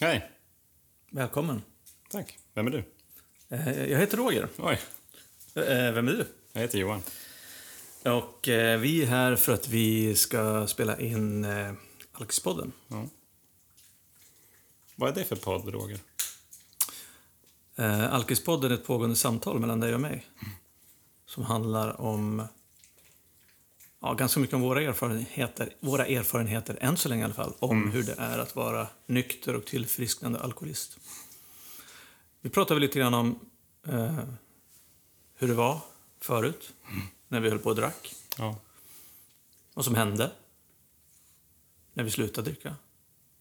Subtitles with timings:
[0.00, 0.30] Hej.
[1.10, 1.62] Välkommen.
[2.10, 2.38] Tack.
[2.54, 2.84] Vem är du?
[3.48, 4.48] Eh, Jag heter Roger.
[4.58, 4.80] Oj,
[5.54, 6.26] Eh, Vem är du?
[6.52, 7.02] jag heter Johan.
[8.04, 11.72] Och eh, vi är här för att vi ska spela in eh,
[12.12, 12.72] Alkispodden.
[12.88, 13.06] Ja.
[14.96, 15.98] Vad är det för podd, Roger?
[17.76, 20.26] Eh, Alkispodden är ett pågående samtal mellan dig och mig.
[21.26, 22.42] Som handlar om
[24.00, 27.90] ja, ganska mycket om våra erfarenheter, våra erfarenheter, än så länge i alla fall, om
[27.90, 30.98] hur det är att vara nykter och tillfrisknande alkoholist.
[32.40, 33.38] Vi pratar väl lite grann om
[33.86, 34.18] eh,
[35.34, 35.80] hur det var
[36.20, 36.74] förut,
[37.28, 38.14] när vi höll på och drack.
[38.38, 38.56] Ja.
[39.74, 40.30] Vad som hände
[41.92, 42.76] när vi slutade dricka.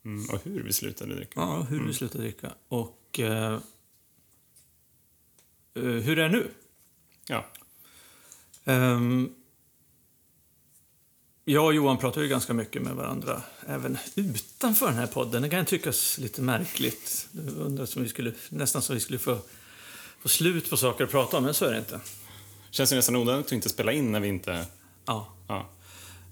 [0.05, 1.39] Mm, och hur vi slutade dricka.
[1.39, 2.53] Ja, hur vi slutade dricka.
[2.67, 3.53] Och eh,
[5.73, 6.51] eh, hur det är nu.
[7.27, 7.45] Ja.
[8.65, 9.35] Ehm,
[11.45, 15.41] jag och Johan pratar ju ganska mycket med varandra även utanför den här podden.
[15.41, 17.27] Det kan tyckas lite märkligt.
[17.59, 19.37] Undrar som vi skulle, nästan som vi skulle få,
[20.19, 21.99] få slut på saker att prata om, men så är det inte.
[22.69, 24.65] Känns det nästan onödigt att inte spela in när vi inte...
[25.05, 25.33] Ja.
[25.47, 25.69] Ja.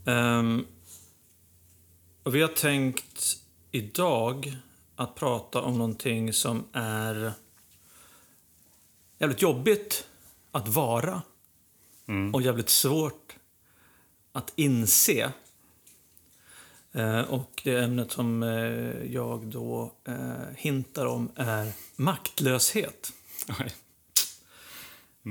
[0.05, 0.65] Ehm,
[2.23, 3.37] och vi har tänkt
[3.71, 4.57] idag
[4.95, 7.33] att prata om någonting som är
[9.19, 10.07] jävligt jobbigt
[10.51, 11.21] att vara
[12.33, 13.35] och jävligt svårt
[14.33, 15.31] att inse.
[16.91, 23.13] Eh, och det ämnet som eh, jag då eh, hintar om är maktlöshet.
[23.59, 23.73] Oj.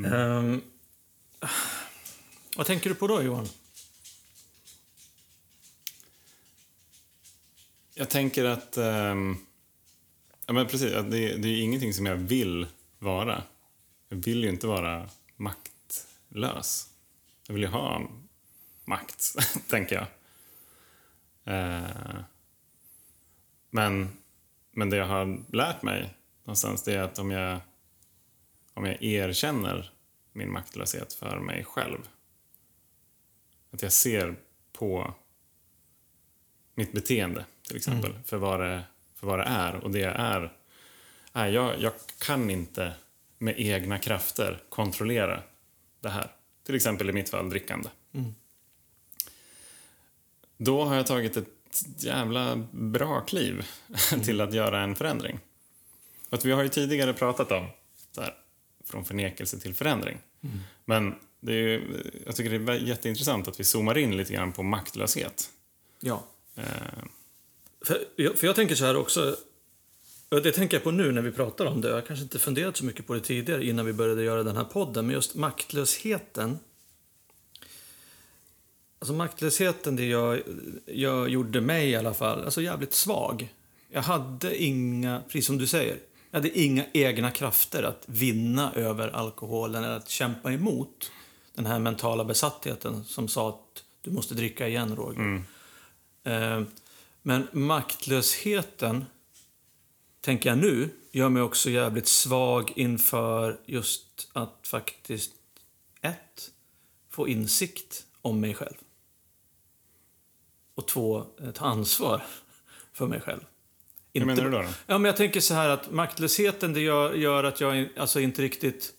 [0.07, 0.63] Ehm,
[2.57, 3.49] vad tänker du på då, Johan?
[7.95, 8.77] Jag tänker att...
[8.77, 9.37] ehm,
[10.47, 10.93] ja, men precis.
[10.93, 12.67] Att det, det är ingenting som jag vill
[12.99, 13.43] vara.
[14.09, 16.89] Jag vill ju inte vara maktlös.
[17.47, 18.03] Jag vill ju ha
[18.85, 19.35] makt,
[19.69, 20.07] tänker jag.
[21.45, 22.21] Eh,
[23.71, 24.09] men,
[24.71, 27.61] men det jag har lärt mig någonstans det är att om jag,
[28.75, 29.93] om jag erkänner
[30.33, 32.09] min maktlöshet för mig själv.
[33.71, 34.37] Att jag ser
[34.73, 35.15] på
[36.75, 38.83] mitt beteende till exempel för, vad det,
[39.15, 39.75] för vad det är.
[39.75, 40.53] Och det är,
[41.33, 42.93] är jag, jag kan inte
[43.39, 45.43] med egna krafter kontrollera
[46.01, 46.33] det här.
[46.65, 47.89] Till exempel i mitt fall drickande.
[50.65, 51.49] Då har jag tagit ett
[51.99, 53.67] jävla bra kliv
[54.25, 55.39] till att göra en förändring.
[56.31, 57.67] Att vi har ju tidigare pratat om
[58.15, 58.35] så här,
[58.85, 60.19] från förnekelse till förändring.
[60.85, 64.53] Men det är ju, jag tycker det är jätteintressant att vi zoomar in lite grann
[64.53, 65.51] på maktlöshet.
[66.01, 66.25] Ja.
[66.57, 66.65] Eh,
[67.85, 69.37] För jag, för jag tänker så här också.
[70.29, 71.89] Det tänker jag på nu när vi pratar om det.
[71.89, 74.57] Jag har kanske inte funderat så mycket på det tidigare innan vi började göra den
[74.57, 75.07] här podden.
[75.07, 76.59] Men just maktlösheten.
[79.03, 80.43] Alltså maktlösheten, det jag,
[80.87, 83.55] jag gjorde mig i alla fall, alltså jävligt svag.
[83.89, 85.99] Jag hade inga, precis som du säger,
[86.31, 91.11] jag hade inga egna krafter att vinna över alkoholen eller att kämpa emot
[91.55, 95.43] den här mentala besattheten som sa att du måste dricka igen, Roger.
[96.25, 96.63] Eh,
[97.23, 99.05] Men maktlösheten,
[100.21, 105.33] tänker jag nu, gör mig också jävligt svag inför just att faktiskt,
[106.01, 106.51] ett,
[107.11, 108.75] få insikt om mig själv.
[110.75, 112.23] Och två, eh, ta ansvar
[112.93, 113.41] för mig själv.
[114.15, 114.63] hur menar du då?
[114.63, 114.69] då?
[114.87, 118.43] Ja, men jag tänker så här att maktlösheten det gör, gör att jag alltså inte
[118.43, 118.93] riktigt...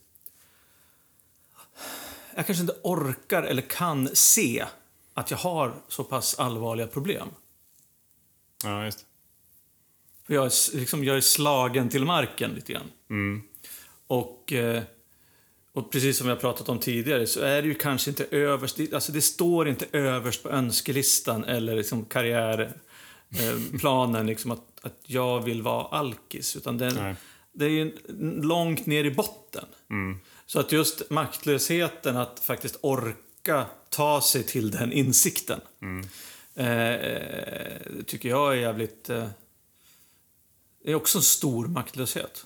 [2.35, 4.65] Jag kanske inte orkar eller kan se
[5.13, 7.27] att jag har så pass allvarliga problem.
[8.63, 9.05] Ja, just.
[10.27, 12.91] För jag är, liksom, jag är slagen till marken lite grann.
[13.09, 13.41] Mm.
[14.07, 14.83] Och, eh,
[15.73, 18.79] och precis som vi har pratat om tidigare så är det ju kanske inte överst,
[18.93, 25.61] alltså det står inte överst på önskelistan eller liksom karriärplanen liksom att, att jag vill
[25.61, 26.55] vara alkis.
[26.55, 27.15] Utan det, Nej.
[27.53, 27.97] det är ju
[28.41, 29.65] långt ner i botten.
[29.89, 30.19] Mm.
[30.45, 35.61] Så att just maktlösheten att faktiskt orka ta sig till den insikten.
[36.55, 36.95] Eh,
[38.05, 39.09] tycker jag är jävligt...
[39.09, 39.27] Eh,
[40.85, 42.45] det är också en stor maktlöshet.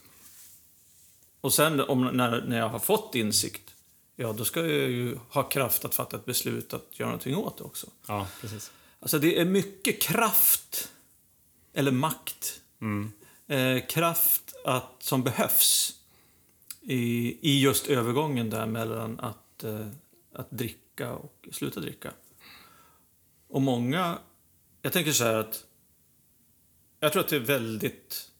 [1.48, 3.76] Och sen om, när, när jag har fått insikt,
[4.16, 7.58] ja då ska jag ju ha kraft att fatta ett beslut att göra någonting åt
[7.58, 7.88] det också.
[8.08, 8.72] Ja, precis.
[9.00, 10.92] Alltså det är mycket kraft,
[11.74, 12.62] eller makt,
[13.48, 16.00] eh, kraft att, som behövs
[16.82, 19.88] i, i just övergången där mellan att, eh,
[20.34, 22.12] att dricka och sluta dricka.
[23.48, 24.18] Och många,
[24.82, 25.66] jag tänker så här att
[27.00, 28.32] jag tror att det är väldigt,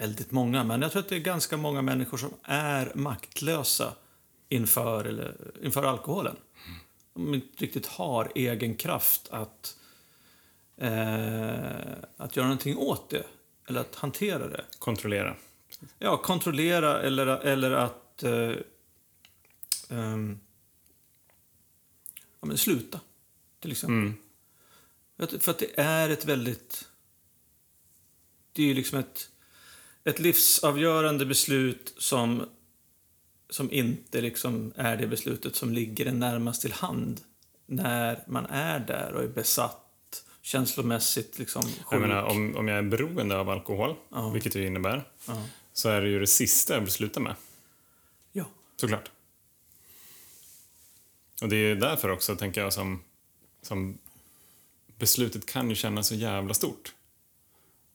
[0.00, 3.94] väldigt många, men jag tror att det är ganska många människor som är maktlösa
[4.48, 6.36] inför, eller, inför alkoholen.
[7.14, 9.76] De inte riktigt har egen kraft att,
[10.76, 13.24] eh, att göra någonting åt det.
[13.66, 14.64] eller att hantera det.
[14.78, 15.36] Kontrollera.
[15.98, 18.52] Ja, kontrollera eller, eller att eh,
[19.88, 20.40] ehm,
[22.40, 23.00] ja, men sluta,
[23.60, 23.96] till exempel.
[23.96, 24.14] Mm.
[25.16, 26.88] För att- För att det är ett väldigt...
[28.52, 29.30] Det är ju liksom ett,
[30.04, 32.48] ett livsavgörande beslut som,
[33.50, 37.20] som inte liksom är det beslutet som ligger en närmast till hand
[37.66, 41.84] när man är där och är besatt, känslomässigt liksom sjuk.
[41.90, 44.30] Jag menar, om, om jag är beroende av alkohol, Ja.
[44.30, 45.46] vilket det innebär, Ja.
[45.72, 47.34] så är det ju det sista jag beslutar med.
[48.32, 48.44] Ja.
[48.76, 49.10] Såklart.
[51.42, 53.02] Och det är därför också, tänker jag, som,
[53.62, 53.98] som
[54.98, 56.92] beslutet kan ju kännas så jävla stort.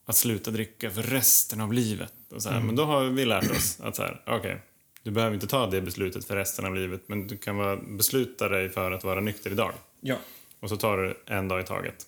[0.06, 2.13] Att sluta dricka för resten av livet.
[2.31, 2.60] Och så här.
[2.62, 4.62] Men då har vi lärt oss att så här, okej,
[5.04, 8.50] du behöver inte ta det beslutet för resten av livet, men du kan vara, besluta
[8.50, 9.74] dig för att vara nykter idag.
[10.02, 10.18] ja.
[10.60, 12.07] Och så tar du en dag i taget.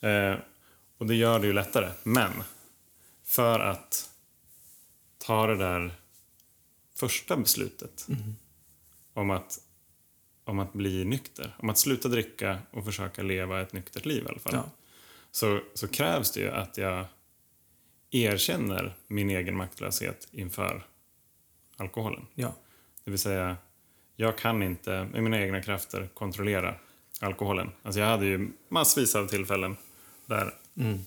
[0.00, 0.34] Eh,
[0.98, 1.90] och det gör det ju lättare.
[2.02, 2.30] Men
[3.24, 4.10] för att
[5.18, 5.94] ta det där
[6.94, 8.06] första beslutet
[9.14, 9.58] om, att,
[10.44, 14.28] om att bli nykter, om att sluta dricka och försöka leva ett nyktert liv i
[14.28, 14.54] alla fall.
[14.54, 14.64] Ja.
[15.36, 17.04] Så, så krävs det ju att jag
[18.10, 20.86] erkänner min egen maktlöshet inför
[21.76, 22.26] alkoholen.
[22.34, 22.54] ja.
[23.04, 23.56] Det vill säga,
[24.16, 26.74] jag kan inte med mina egna krafter kontrollera
[27.20, 27.70] alkoholen.
[27.82, 29.76] Alltså jag hade ju massvis av tillfällen
[30.26, 30.98] där Mm.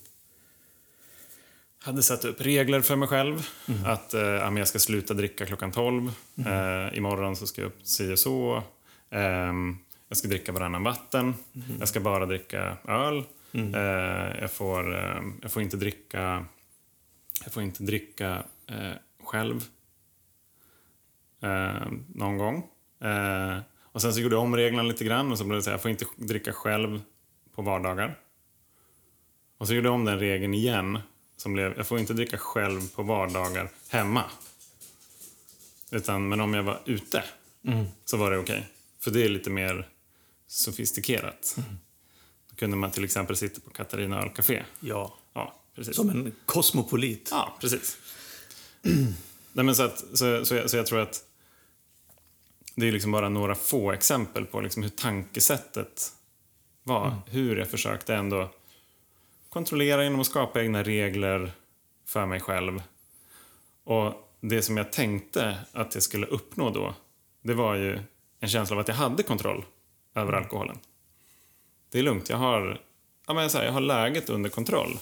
[1.79, 3.47] hade satt upp regler för mig själv.
[3.67, 3.85] Mm.
[3.85, 6.11] Att eh, men jag ska sluta dricka klockan 12.
[6.45, 8.63] Eh, imorgon så ska jag upp si och så.
[9.09, 9.77] Ehm,
[10.07, 11.23] jag ska dricka varannan vatten.
[11.55, 11.79] Mm.
[11.79, 13.23] Jag ska bara dricka öl.
[13.51, 16.45] Eh, jag, får, eh, jag får inte dricka,
[17.43, 18.93] jag får inte dricka eh,
[19.23, 19.63] själv
[21.41, 22.69] eh, någon gång.
[23.01, 23.57] Eh,
[23.91, 25.73] och sen så gjorde jag om reglerna lite grann och så blev det så här,
[25.73, 27.01] jag får inte dricka själv
[27.55, 28.19] på vardagar.
[29.57, 30.99] Och så gjorde jag om den regeln igen.
[31.37, 34.23] Som blev, jag får inte dricka själv på vardagar hemma.
[35.91, 37.23] Utan, men om jag var ute
[38.05, 38.67] så var det okej.
[38.99, 39.87] För det är lite mer
[40.47, 41.57] sofistikerat.
[41.57, 41.63] Då
[42.59, 44.63] kunde man till exempel sitta på Katarina ölcafé.
[44.79, 45.15] ja.
[45.33, 45.95] Ja, precis.
[45.95, 47.29] Som en kosmopolit.
[47.31, 47.97] Ja, precis.
[49.53, 51.23] Nej, men så, att, så, så, jag, så jag tror att
[52.75, 56.11] det är liksom bara några få exempel på liksom hur tankesättet
[56.83, 57.15] var.
[57.27, 58.49] Hur jag försökte ändå
[59.49, 61.51] kontrollera genom att skapa egna regler
[62.05, 62.83] för mig själv.
[63.83, 66.95] Och det som jag tänkte att jag skulle uppnå då,
[67.41, 67.99] det var ju
[68.39, 69.65] en känsla av att jag hade kontroll
[70.15, 70.79] över alkoholen.
[71.91, 72.81] Det är lugnt, jag har,
[73.27, 74.99] ja, men så här, jag har läget under kontroll.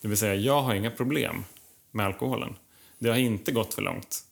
[0.00, 1.44] Det vill säga, jag har inga problem
[1.90, 2.54] med alkoholen.
[2.98, 4.24] Det har inte gått för långt.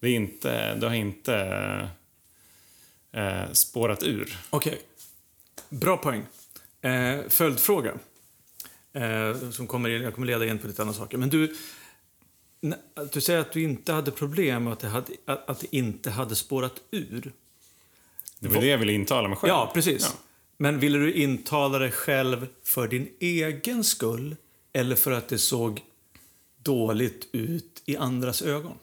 [0.00, 1.36] Det, är inte, det har inte
[3.12, 4.38] eh, spårat ur.
[4.50, 4.82] Okej.
[5.68, 6.26] Bra poäng.
[6.80, 7.94] Eh, följdfråga.
[8.92, 11.18] Eh, som kommer, jag kommer leda in på lite andra saker.
[11.18, 11.56] Men du,
[13.12, 16.36] du säger att du inte hade problem och att det, hade, att det inte hade
[16.36, 17.32] spårat ur.
[18.38, 19.48] Det var det jag ville intala mig själv.
[19.48, 20.02] Ja, precis.
[20.02, 20.18] Ja.
[20.56, 24.36] Men ville du intala dig själv för din egen skull
[24.72, 25.82] eller för att det såg
[26.62, 28.78] dåligt ut i andras ögon?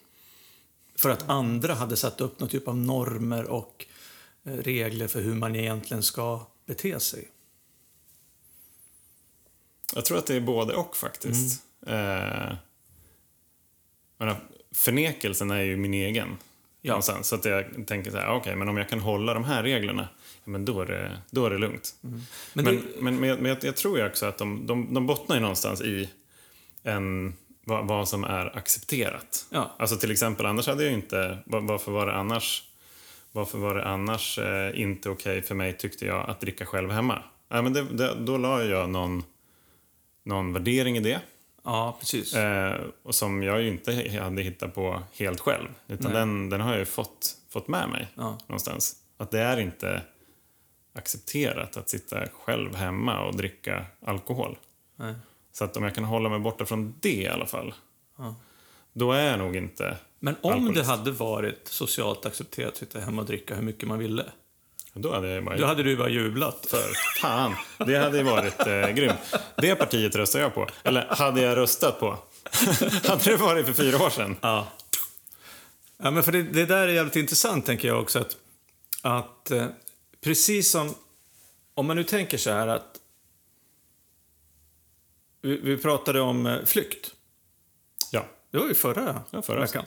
[0.95, 3.85] För att andra hade satt upp någon typ av normer och
[4.43, 7.27] eh, regler för hur man egentligen ska bete sig.
[9.95, 11.63] Jag tror att det är både och faktiskt.
[11.87, 12.53] Eh,
[14.17, 14.35] men
[14.71, 16.37] förnekelsen är ju min egen.
[16.81, 17.01] Ja.
[17.01, 20.09] Så att jag tänker så här, okej, men om jag kan hålla de här reglerna,
[20.43, 21.95] men då är det, då är det lugnt.
[22.01, 22.21] Men
[22.53, 25.07] Men, det- men, men, jag, men jag, jag tror ju också att de, de, de
[25.07, 26.09] bottnar ju någonstans i
[26.83, 27.33] en,
[27.63, 29.45] vad, vad som är accepterat.
[29.49, 29.71] Ja.
[29.79, 32.63] Alltså till exempel, annars hade jag inte, var- varför var det annars,
[33.31, 37.23] varför var det annars eh, inte okej för mig, tyckte jag, att dricka själv hemma?
[37.49, 39.23] Ja, men det, det, då la jag någon,
[40.23, 41.19] någon värdering i det.
[41.63, 42.33] Ja, precis.
[42.35, 45.67] Eh, och som jag ju inte hade hittat på helt själv.
[45.87, 48.37] Utan den, den har jag ju fått, fått med mig Ja.
[48.47, 48.95] någonstans.
[49.17, 50.01] Att det är inte
[50.93, 54.57] accepterat att sitta själv hemma och dricka alkohol.
[54.95, 55.13] Nej.
[55.51, 57.73] Så att om jag kan hålla mig borta från det i alla fall.
[58.17, 58.35] Ja.
[58.93, 59.97] Då är jag nog inte...
[60.19, 60.75] Men om alkoholist.
[60.75, 64.25] det hade varit socialt accepterat att sitta hemma och dricka hur mycket man ville,
[64.93, 65.57] Då hade jag bara...
[65.57, 66.65] då hade du bara jublat.
[66.69, 69.35] För fan, det hade ju varit eh, grymt.
[69.57, 70.67] Det partiet röstar jag på.
[70.83, 72.07] Eller hade jag röstat på?
[73.07, 74.37] hade det varit för fyra år sedan?
[74.41, 74.67] Ja.
[75.97, 78.19] ja men för det, det där är jävligt intressant, tänker jag också.
[78.19, 78.37] Att,
[79.01, 79.65] att eh,
[80.21, 80.95] precis som...
[81.73, 82.99] Om man nu tänker så här att...
[85.41, 87.15] Vi, vi pratade om eh, flykt.
[88.11, 88.25] Ja.
[88.51, 89.85] Det var ju förra, Ja, förra veckan.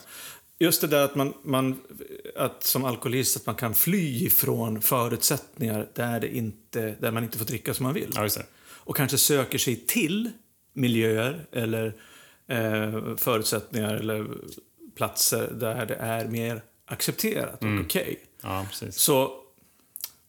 [0.59, 1.81] Just det där att man, man
[2.35, 7.37] att som alkoholist att man kan fly ifrån förutsättningar där, det inte, där man inte
[7.37, 8.11] får dricka som man vill.
[8.15, 8.29] ja.
[8.67, 10.31] Och kanske söker sig till
[10.73, 11.95] miljöer eller
[12.47, 14.27] eh, förutsättningar eller
[14.95, 18.19] platser där det är mer accepterat och okej.
[18.41, 18.95] Ja, precis.
[18.95, 19.44] Så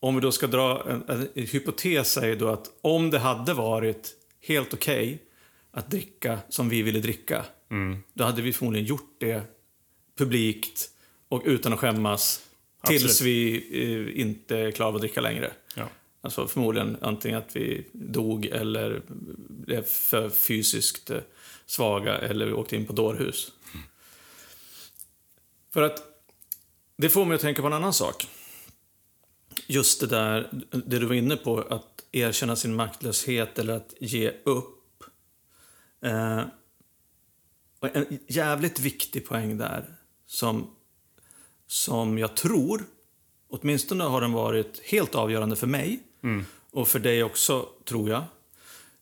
[0.06, 3.18] om vi då ska dra en, en, en hypotes är ju då att om det
[3.18, 5.22] hade varit helt okej
[5.70, 7.44] att dricka som vi ville dricka,
[8.14, 9.42] då hade vi förmodligen gjort det
[10.18, 10.90] publikt
[11.28, 12.46] och utan att skämmas
[12.86, 13.20] tills Absolut.
[13.20, 15.52] vi eh, inte klarar av att dricka längre.
[15.76, 15.88] Ja.
[16.20, 19.02] Alltså förmodligen antingen att vi dog eller
[19.48, 21.18] blev för fysiskt eh,
[21.66, 23.52] svaga eller åkte in på dårhus.
[25.72, 26.02] För att
[26.96, 28.28] det får mig att tänka på en annan sak.
[29.66, 34.32] Just det där, det du var inne på, att erkänna sin maktlöshet eller att ge
[34.44, 35.04] upp.
[36.00, 36.42] Eh,
[37.80, 39.85] en jävligt viktig poäng där
[40.26, 40.70] som,
[41.66, 42.85] som jag tror,
[43.49, 46.00] åtminstone har den varit helt avgörande för mig
[46.70, 48.25] och för dig också, tror jag.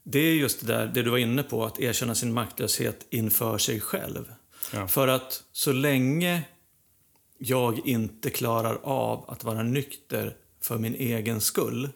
[0.02, 3.58] Det är just det där, det du var inne på, att erkänna sin maktlöshet inför
[3.58, 4.34] sig själv.
[4.72, 4.88] Ja.
[4.88, 6.42] För att så länge
[7.38, 11.90] jag inte klarar av att vara nykter för min egen skull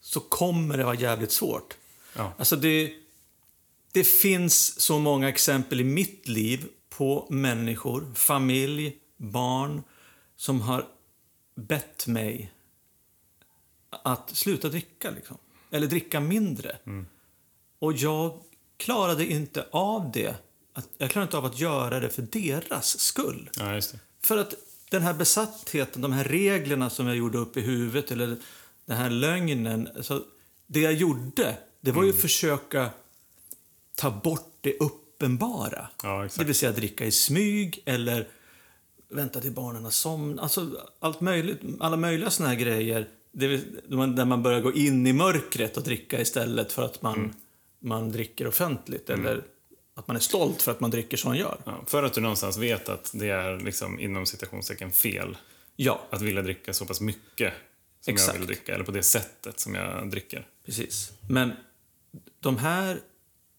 [0.00, 1.76] så kommer det vara jävligt svårt.
[2.16, 2.32] Ja.
[2.38, 2.92] Alltså det,
[3.92, 9.82] det finns så många exempel i mitt liv på människor, familj, barn
[10.36, 10.86] som har
[11.54, 12.52] bett mig
[13.90, 15.10] att sluta dricka.
[15.10, 15.38] Liksom.
[15.70, 16.78] Eller dricka mindre.
[17.78, 18.40] Och jag
[18.76, 20.36] klarade inte av det.
[20.98, 23.50] Jag klarade inte av att göra det för deras skull.
[23.56, 23.80] ja.
[24.20, 24.54] För att
[24.94, 28.36] den här besattheten, de här reglerna som jag gjorde upp i huvudet eller
[28.86, 29.88] den här lögnen.
[29.96, 30.24] Alltså,
[30.66, 32.90] det jag gjorde, det var ju att försöka
[33.94, 35.88] ta bort det uppenbara.
[36.02, 38.28] Ja, Det vill säga dricka i smyg eller
[39.08, 40.42] vänta till barnen har somnat.
[40.42, 43.08] Alltså allt möjligt, alla möjliga såna här grejer.
[43.32, 47.34] Det vill, där man börjar gå in i mörkret och dricka istället för att man,
[47.80, 49.10] man dricker offentligt.
[49.10, 49.42] Eller
[49.94, 51.58] att man är stolt för att man dricker som man gör.
[51.64, 55.36] Ja, för att du någonstans vet att det är liksom inom citationstecken fel
[55.76, 57.52] Ja, att vilja dricka så pass mycket
[58.00, 58.32] som Exakt.
[58.34, 60.46] jag vill dricka, eller på det sättet som jag dricker.
[60.64, 61.12] precis.
[61.28, 61.52] Men
[62.40, 63.00] de här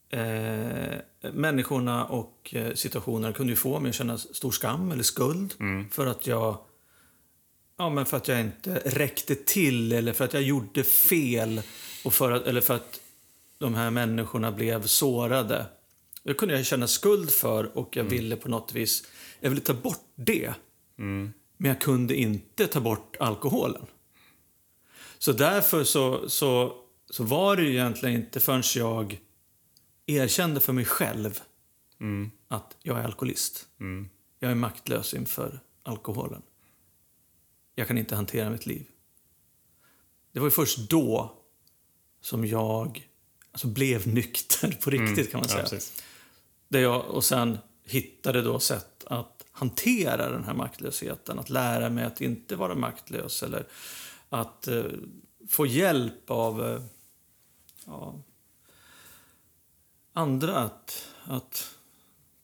[0.10, 1.00] eh,
[1.34, 5.54] människorna och eh, situationerna kunde ju få mig att känna stor skam eller skuld
[5.92, 6.58] för att jag
[7.78, 11.62] Ja, men för att jag inte räckte till eller för att jag gjorde fel
[12.04, 13.00] och för att, eller för att
[13.58, 15.66] de här människorna blev sårade.
[16.26, 19.08] Det kunde jag känna skuld för och jag ville på något vis
[19.40, 20.54] jag ville ta bort det.
[21.58, 23.86] Men jag kunde inte ta bort alkoholen.
[25.18, 26.78] Så därför så, så,
[27.10, 29.20] så var det ju egentligen inte förrän jag
[30.06, 31.42] erkände för mig själv
[32.48, 33.68] att jag är alkoholist.
[34.40, 36.42] Jag är maktlös inför alkoholen.
[37.76, 38.86] Jag kan inte hantera mitt liv.
[40.32, 41.34] Det var ju först då
[42.22, 43.10] som jag
[43.52, 45.64] alltså, blev nykter på riktigt kan man Ja, säga.
[45.64, 46.04] precis.
[46.68, 51.40] Där jag, och sen hittade då sätt att hantera den här maktlösheten.
[51.40, 53.68] Att lära mig att inte vara maktlös eller
[54.30, 54.84] att eh,
[55.50, 56.82] få hjälp av eh,
[57.86, 58.22] ja,
[60.14, 61.76] andra att, att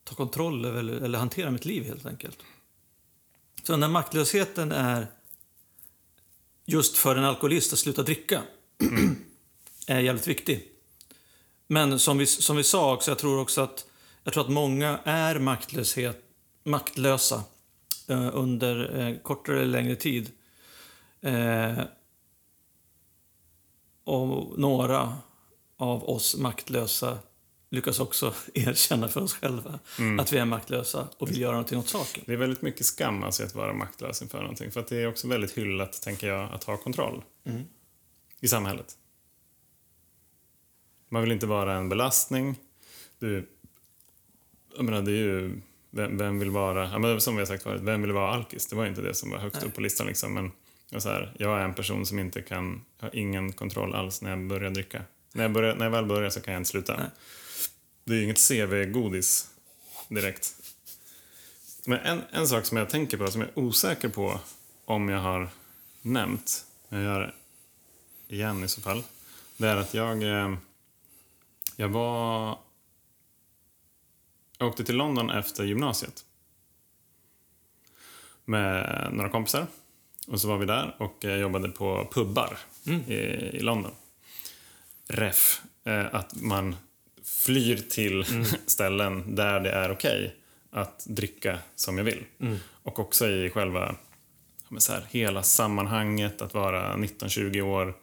[0.03, 2.37] ta kontroll över eller, eller hantera mitt liv helt enkelt.
[3.63, 5.07] Så den här maktlösheten är
[6.65, 8.43] just för en alkoholist att sluta dricka
[9.87, 10.71] är jävligt viktig.
[11.67, 13.85] Men som vi, som vi sa också, jag tror också att,
[14.23, 16.23] jag tror att många är maktlöshet,
[16.63, 17.43] maktlösa
[18.07, 20.31] eh, under eh, kortare eller längre tid.
[21.21, 21.79] Eh,
[24.03, 25.17] och några
[25.77, 27.17] av oss maktlösa
[27.69, 29.79] lyckas också erkänna för oss själva
[30.19, 32.23] att vi är maktlösa och vill göra någonting åt saken.
[32.25, 34.71] Det är väldigt mycket skam alltså, att vara maktlös inför någonting.
[34.71, 37.23] För att det är också väldigt hyllat, tänker jag, att ha kontroll
[38.39, 38.97] i samhället.
[41.09, 42.55] Man vill inte vara en belastning.
[43.19, 43.49] Du,
[44.75, 45.61] jag menar, det är ju...
[45.93, 46.89] Vem, vem vill vara...
[46.89, 48.67] Ja, men som vi har sagt förut, vem vill vara alkis?
[48.67, 50.07] Det var ju inte det som var högst upp på listan.
[50.07, 50.33] Liksom.
[50.33, 50.51] Men
[50.89, 52.81] jag, så här, jag är en person som inte kan...
[52.99, 55.01] Har ingen kontroll alls när jag börjar dricka.
[55.33, 56.97] När jag, börjar, när jag väl börjar så kan jag inte sluta.
[56.97, 57.09] Nej.
[58.03, 59.49] Det är ju inget CV-godis
[60.09, 60.55] direkt.
[61.85, 64.39] Men en, en sak som jag tänker på, som jag är osäker på
[64.85, 65.49] om jag har
[66.01, 67.33] nämnt, men jag gör
[68.27, 69.03] det igen i så fall,
[69.57, 70.55] det är att jag, eh,
[71.75, 72.57] jag var...
[74.61, 76.25] Jag åkte till London efter gymnasiet
[78.45, 79.67] med några kompisar.
[80.27, 82.57] Och så var vi där och eh, jobbade på pubbar
[83.07, 83.13] i,
[83.57, 83.91] i London.
[85.07, 86.75] Ref, eh, att man
[87.23, 88.25] flyr till
[88.65, 90.35] ställen där det är okej
[90.71, 92.25] att dricka som jag vill.
[92.83, 93.95] Och också i själva
[94.77, 97.93] så här, hela sammanhanget, att vara 19-20 år,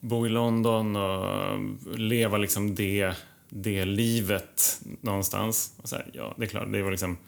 [0.00, 3.14] bo i London och leva liksom det,
[3.50, 5.74] det livet någonstans.
[5.76, 7.18] Och så här, ja, det är klart, det var liksom...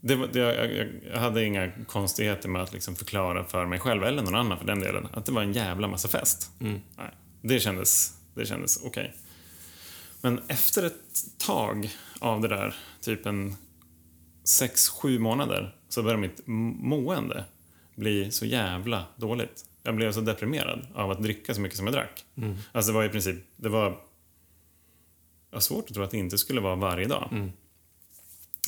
[0.00, 4.04] Det var, det, jag, jag hade inga konstigheter med att liksom förklara för mig själv,
[4.04, 6.50] eller någon annan för den delen, att det var en jävla massa fest.
[6.58, 7.10] Nej,
[7.42, 8.88] det kändes, det kändes okej.
[8.88, 9.10] Okay.
[10.20, 13.56] Men efter ett tag av det där, typ en
[14.44, 17.44] sex, sju månader, så började mitt mående
[17.94, 19.64] bli så jävla dåligt.
[19.82, 22.24] Jag blev så deprimerad av att dricka så mycket som jag drack.
[22.36, 22.56] Mm.
[22.72, 23.98] Alltså det var i princip, det var...
[25.52, 27.28] Jag har svårt att tro att det inte skulle vara varje dag.
[27.32, 27.52] Mm.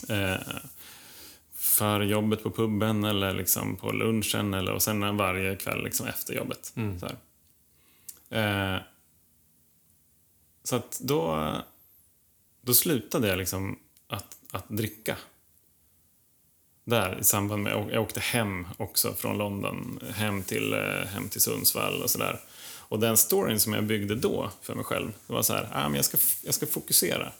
[0.08, 0.40] Eh,
[1.52, 6.34] för jobbet på puben eller liksom på lunchen eller, och sen varje kväll liksom efter
[6.34, 6.72] jobbet.
[6.76, 7.00] Mm.
[7.00, 7.06] Så,
[8.36, 8.76] eh,
[10.62, 11.52] så att då,
[12.60, 15.16] då slutade jag liksom att, att dricka
[16.84, 21.40] där i samband med, jag åkte hem också från London, hem till, eh, hem till
[21.40, 22.40] Sundsvall och sådär.
[22.88, 25.88] Och den storyn som jag byggde då för mig själv, det var så här, ah,
[25.88, 27.32] men jag, ska, jag ska fokusera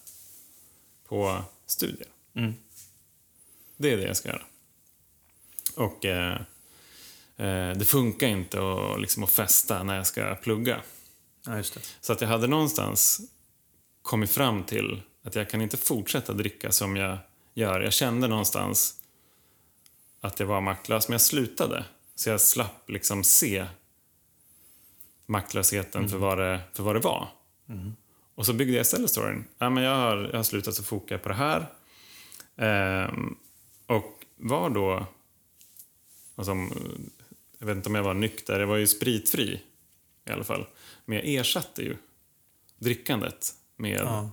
[1.08, 2.08] på studier.
[2.34, 2.54] Mm.
[3.76, 4.42] Det är det jag ska göra.
[5.76, 6.40] Och eh,
[7.36, 10.80] eh, det funkar inte att, liksom, att festa när jag ska plugga.
[11.46, 11.62] Ja,
[12.00, 13.20] så att jag hade någonstans
[14.02, 17.18] kommit fram till att jag kan inte fortsätta dricka som jag
[17.54, 17.80] gör.
[17.80, 19.00] Jag kände någonstans
[20.20, 21.84] att jag var maktlös, men jag slutade.
[22.14, 23.66] Så jag slapp liksom se
[25.26, 26.10] maktlösheten mm.
[26.10, 27.28] för, vad det, för vad det var.
[27.68, 27.96] Mm.
[28.34, 29.44] Och så byggde jag istället storyn.
[29.58, 31.66] Ja, men jag, har, jag har slutat att foka på det här.
[32.56, 33.36] Ehm,
[33.86, 35.06] och var då...
[36.36, 36.52] Alltså,
[37.58, 39.62] jag vet inte om jag var nykter, jag var ju spritfri
[40.24, 40.66] i alla fall.
[41.04, 41.96] Men jag ersatte ju
[42.78, 44.30] drickandet med ja.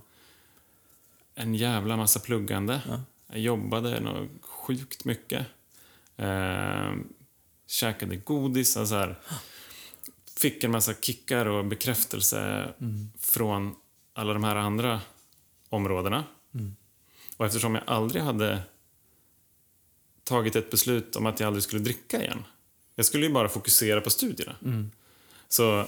[1.34, 2.80] en jävla massa pluggande.
[2.88, 3.00] Ja.
[3.26, 5.46] Jag jobbade nog sjukt mycket.
[6.16, 6.92] Eh,
[7.66, 8.76] käkade godis.
[8.76, 9.18] Alltså här,
[10.38, 12.40] fick en massa kickar och bekräftelse
[12.80, 13.12] mm.
[13.18, 13.74] från
[14.12, 15.00] alla de här andra
[15.68, 16.24] områdena.
[16.54, 16.76] Mm.
[17.36, 18.62] Och eftersom jag aldrig hade
[20.24, 22.44] tagit ett beslut om att jag aldrig skulle dricka igen.
[22.94, 24.56] Jag skulle ju bara fokusera på studierna.
[24.64, 24.90] Mm.
[25.48, 25.86] Så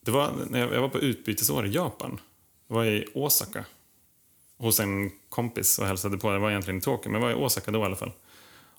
[0.00, 2.20] det var när jag var på utbytesår i Japan.
[2.68, 3.64] Jag var i Osaka
[4.56, 6.30] hos en kompis och hälsade på.
[6.30, 8.12] Det var egentligen i Tokyo, men jag var i Osaka då i alla fall.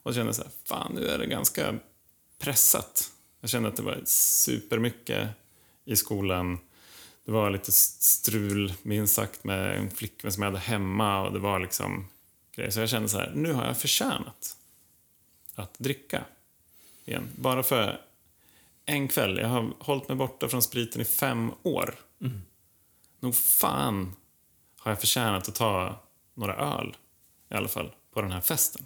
[0.03, 1.75] Och kände så här, fan nu är det ganska
[2.39, 3.12] pressat.
[3.45, 5.29] Jag kände att det var supermycket
[5.84, 6.60] i skolan.
[7.25, 11.39] Det var lite strul, minst sagt, med en flickvän som jag hade hemma och det
[11.39, 12.08] var liksom
[12.55, 12.71] grejer.
[12.71, 14.58] Så jag kände så här, nu har jag förtjänat
[15.55, 16.25] att dricka
[17.05, 17.27] igen.
[17.36, 18.01] Bara för
[18.86, 19.38] en kväll.
[19.38, 21.95] Jag har hållit mig borta från spriten i fem år.
[22.21, 22.41] Mm.
[23.19, 24.15] Nog fan
[24.77, 26.03] har jag förtjänat att ta
[26.34, 26.97] några öl
[27.49, 28.86] i alla fall på den här festen.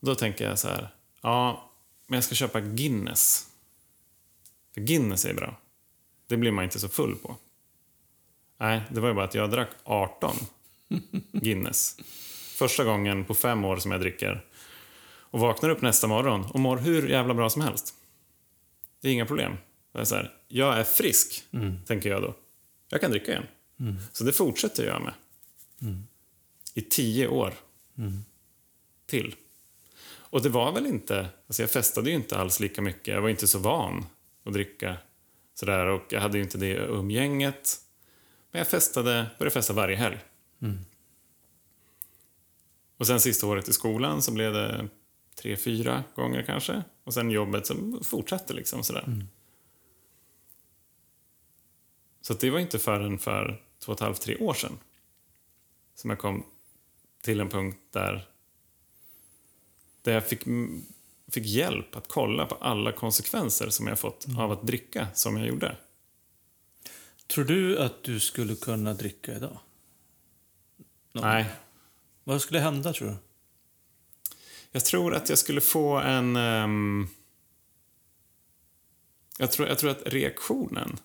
[0.00, 0.88] Då tänker jag så här,
[1.20, 1.67] ja,
[2.08, 3.46] men jag ska köpa Guinness.
[4.74, 5.60] För Guinness är bra.
[6.26, 7.36] Det blir man inte så full på.
[8.58, 10.36] Nej, det var ju bara att jag drack 18
[11.32, 11.96] Guinness.
[12.58, 14.44] Första gången på fem år som jag dricker.
[15.30, 17.94] Och vaknar upp nästa morgon och mår hur jävla bra som helst.
[19.00, 19.56] Det är inga problem.
[19.92, 21.84] Jag är, så här, jag är frisk, mm.
[21.86, 22.34] tänker jag då.
[22.88, 23.46] Jag kan dricka igen.
[23.80, 23.96] Mm.
[24.12, 25.12] Så det fortsätter jag med.
[25.82, 26.06] Mm.
[26.74, 27.54] I tio år.
[27.98, 28.24] Mm.
[29.06, 29.34] Till.
[30.30, 33.14] Och det var väl inte, alltså jag festade ju inte alls lika mycket.
[33.14, 34.06] Jag var inte så van
[34.44, 34.96] att dricka
[35.54, 37.76] sådär och jag hade ju inte det umgänget.
[38.50, 40.18] Men jag festade, började festa varje helg.
[40.62, 40.78] Mm.
[42.96, 44.88] Och sen sista året i skolan så blev det
[45.34, 46.82] tre, fyra gånger kanske.
[47.04, 49.04] Och sen jobbet som fortsatte liksom sådär.
[49.06, 49.28] Mm.
[52.20, 54.78] Så det var inte förrän för två och ett halvt, tre år sedan
[55.94, 56.44] som jag kom
[57.22, 58.28] till en punkt där
[60.08, 60.42] där jag fick,
[61.32, 64.38] fick hjälp att kolla på alla konsekvenser som jag fått mm.
[64.38, 65.76] av att dricka som jag gjorde.
[67.26, 69.58] Tror du att du skulle kunna dricka idag?
[71.12, 71.24] Någon?
[71.24, 71.46] Nej.
[72.24, 73.16] Vad skulle hända, tror du?
[74.72, 76.36] Jag tror att jag skulle få en...
[76.36, 77.08] Um,
[79.38, 80.98] jag, tror, jag tror att reaktionen...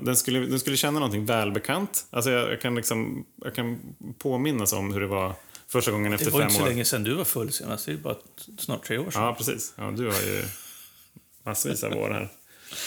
[0.00, 2.06] Den skulle, den skulle känna någonting välbekant.
[2.10, 5.34] Alltså jag, jag, kan liksom, jag kan påminnas om hur det var
[5.72, 6.38] Första gången efter fem år.
[6.38, 7.86] Det var inte så länge sedan du var full senast.
[7.86, 8.16] Det är bara
[8.58, 9.22] snart tre år sedan.
[9.22, 9.74] Ja, precis.
[9.76, 10.42] Ja, du har ju
[11.42, 12.28] massvis av år här.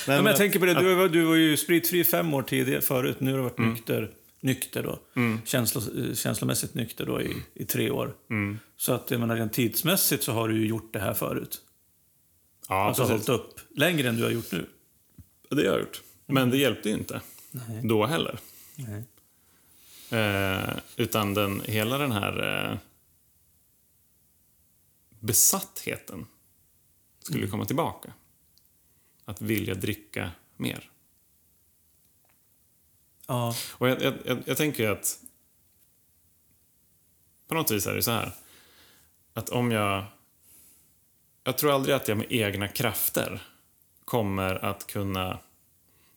[0.08, 2.82] Ja, men jag tänker på det, du var, du var ju spritfri fem år tidigare
[2.82, 3.19] förut.
[3.19, 3.74] Nu har du varit mm.
[3.74, 5.00] nykter, nykter då.
[5.15, 5.39] Mm.
[5.45, 5.82] Känslo,
[6.15, 8.13] känslomässigt nykter då i, i tre år.
[8.30, 8.60] Mm.
[8.78, 11.62] Så att jag menar, rent tidsmässigt så har du ju gjort det här förut.
[12.69, 13.28] Ja, alltså precis.
[13.28, 14.65] hållit upp längre än du har gjort nu.
[15.50, 16.02] Det har jag gjort.
[16.26, 17.21] Men det hjälpte ju inte
[17.52, 17.82] Nej.
[17.84, 18.39] då heller.
[18.76, 19.04] Nej.
[20.15, 22.78] Eh, utan den, hela den här eh,
[25.19, 26.28] besattheten
[27.19, 27.51] skulle mm.
[27.51, 28.13] komma tillbaka.
[29.25, 30.89] Att vilja dricka mer.
[33.28, 33.56] Ja.
[33.71, 35.19] Och jag, jag, jag, jag tänker att
[37.47, 38.32] på något vis är det så här
[39.34, 40.06] att om jag...
[41.43, 43.41] Jag tror aldrig att jag med egna krafter
[44.06, 45.39] kommer att kunna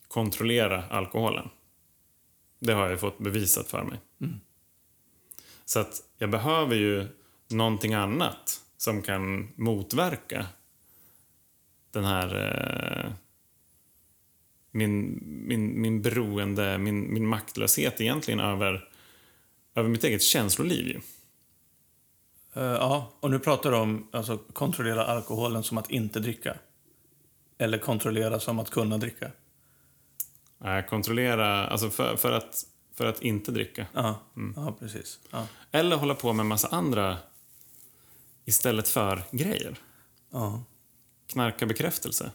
[0.08, 1.50] kontrollera alkoholen.
[2.58, 4.00] Det har jag ju fått bevisat för mig.
[5.64, 7.08] Så att jag behöver ju
[7.48, 10.46] någonting annat som kan motverka
[11.90, 12.34] den här...
[13.04, 13.12] Eh,
[14.70, 18.88] min, min, min beroende, min, min maktlöshet egentligen över,
[19.74, 20.86] över mitt eget känsloliv.
[20.86, 21.00] Ju.
[22.54, 26.56] Eh, ja, och nu pratar du om alltså, kontrollera alkoholen som att inte dricka.
[27.58, 29.30] Eller kontrollera som att kunna dricka.
[30.64, 33.86] Eh, kontrollera, alltså för, för, att, för att inte dricka.
[33.92, 34.20] Ja,
[34.56, 35.18] ja precis.
[35.30, 35.46] Ja.
[35.70, 37.16] Eller hålla på med en massa andra
[38.44, 39.78] istället för grejer.
[40.30, 40.62] Ja.
[41.26, 42.30] Knarka bekräftelse.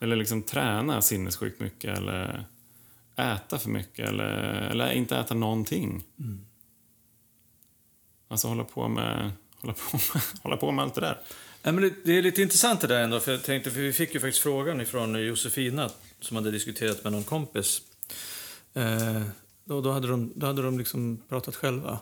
[0.00, 2.44] Eller liksom träna sinnessjukt mycket eller
[3.16, 4.32] äta för mycket eller,
[4.70, 6.04] eller inte äta någonting.
[8.28, 11.20] Alltså hålla på med, hålla på med, hålla på med allt det där.
[11.62, 14.14] Ja, men det, är lite intressant det där ändå, för jag tänkte, för vi fick
[14.14, 17.82] ju faktiskt frågan ifrån Josefina som hade diskuterat med någon kompis.
[18.74, 19.22] Eh,
[19.64, 21.98] då, då hade de, då hade de liksom pratat själva.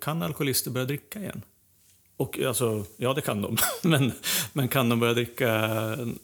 [0.00, 1.42] Kan alkoholister börja dricka igen?
[2.16, 3.56] Och alltså, ja det kan de.
[3.82, 4.12] men,
[4.52, 5.70] men kan de börja dricka,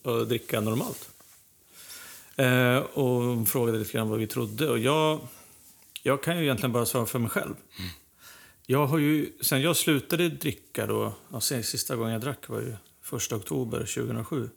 [0.02, 1.08] och dricka normalt?
[2.36, 4.68] Eh, och hon frågade lite grann vad vi trodde.
[4.68, 5.20] Och jag,
[6.02, 7.54] jag kan ju egentligen bara svara för mig själv.
[7.78, 7.90] Mm.
[8.70, 12.76] Jag har ju, sen jag slutade dricka då, sen sista gången jag drack var ju
[13.16, 14.50] 1 oktober 2007.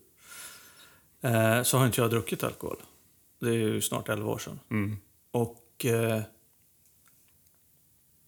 [1.22, 2.78] Eh, så har inte jag druckit alkohol.
[3.40, 4.60] Det är ju snart 11 år sedan.
[4.72, 4.98] Mm.
[5.32, 6.22] Och eh,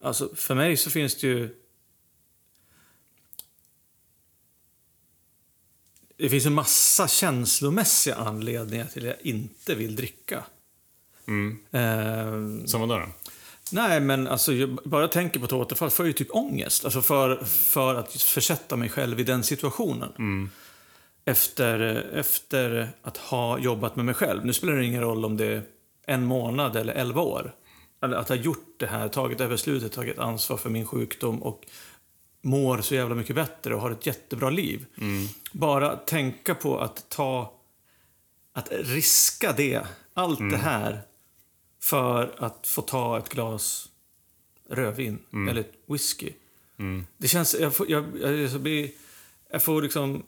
[0.00, 1.54] alltså för mig så finns det ju...
[6.16, 10.44] Det finns en massa känslomässiga anledningar till att jag inte vill dricka.
[11.26, 11.58] Mm.
[11.70, 13.08] Eh, Som vadå då?
[13.72, 16.84] Nej, men alltså, jag bara tänker på ett återfall får jag ju typ ångest.
[16.84, 20.12] Alltså för, för att försätta mig själv i den situationen.
[21.24, 21.80] Efter,
[22.14, 24.46] efter att ha jobbat med mig själv.
[24.46, 25.62] Nu spelar det ingen roll om det är
[26.06, 27.54] en månad eller elva år.
[28.02, 31.42] Eller att ha gjort det här, tagit det här beslutet, tagit ansvar för min sjukdom
[31.42, 31.66] och
[32.42, 34.86] mår så jävla mycket bättre och har ett jättebra liv.
[35.52, 37.54] Bara tänka på att ta,
[38.52, 39.82] att riska det,
[40.14, 41.02] allt det här
[41.84, 43.88] för att få ta ett glas
[44.68, 45.18] rödvin
[45.50, 46.32] eller ett whisky.
[47.16, 47.54] Det känns...
[47.54, 48.90] Jag får, jag, jag, jag, blir,
[49.50, 50.26] jag får liksom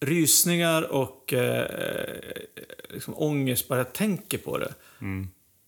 [0.00, 2.32] rysningar och eh,
[2.90, 4.74] liksom ångest bara jag tänker på det.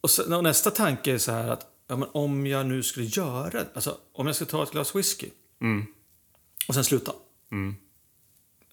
[0.00, 3.06] Och, så, och nästa tanke är så här att ja, men om jag nu skulle
[3.06, 5.30] göra alltså om jag skulle ta ett glas whisky
[6.68, 7.12] och sen sluta.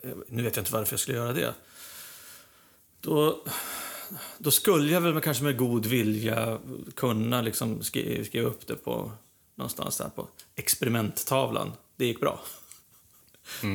[0.03, 1.53] Eh, Nu vet jag inte varför jag skulle göra det.
[3.01, 3.45] Då,
[4.37, 6.59] då skulle jag väl kanske med god vilja
[6.95, 9.11] kunna liksom skriva, skriva upp det på
[9.55, 11.71] någonstans där på experimenttavlan.
[11.95, 12.39] Det gick bra.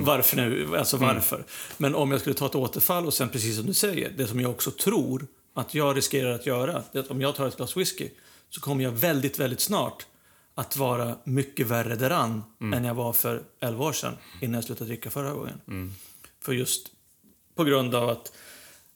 [0.03, 0.77] Varför nu?
[0.77, 1.45] Alltså varför?
[1.77, 4.41] Men om jag skulle ta ett återfall och sen precis som du säger, det som
[4.41, 7.77] jag också tror att jag riskerar att göra, det att om jag tar ett glas
[7.77, 8.09] whisky
[8.51, 10.07] så kommer jag väldigt, väldigt snart
[10.55, 12.43] att vara mycket värre däran
[12.75, 15.61] än jag var för 11 år sedan innan jag slutade dricka förra gången.
[16.41, 16.91] För just
[17.55, 18.33] på grund av att,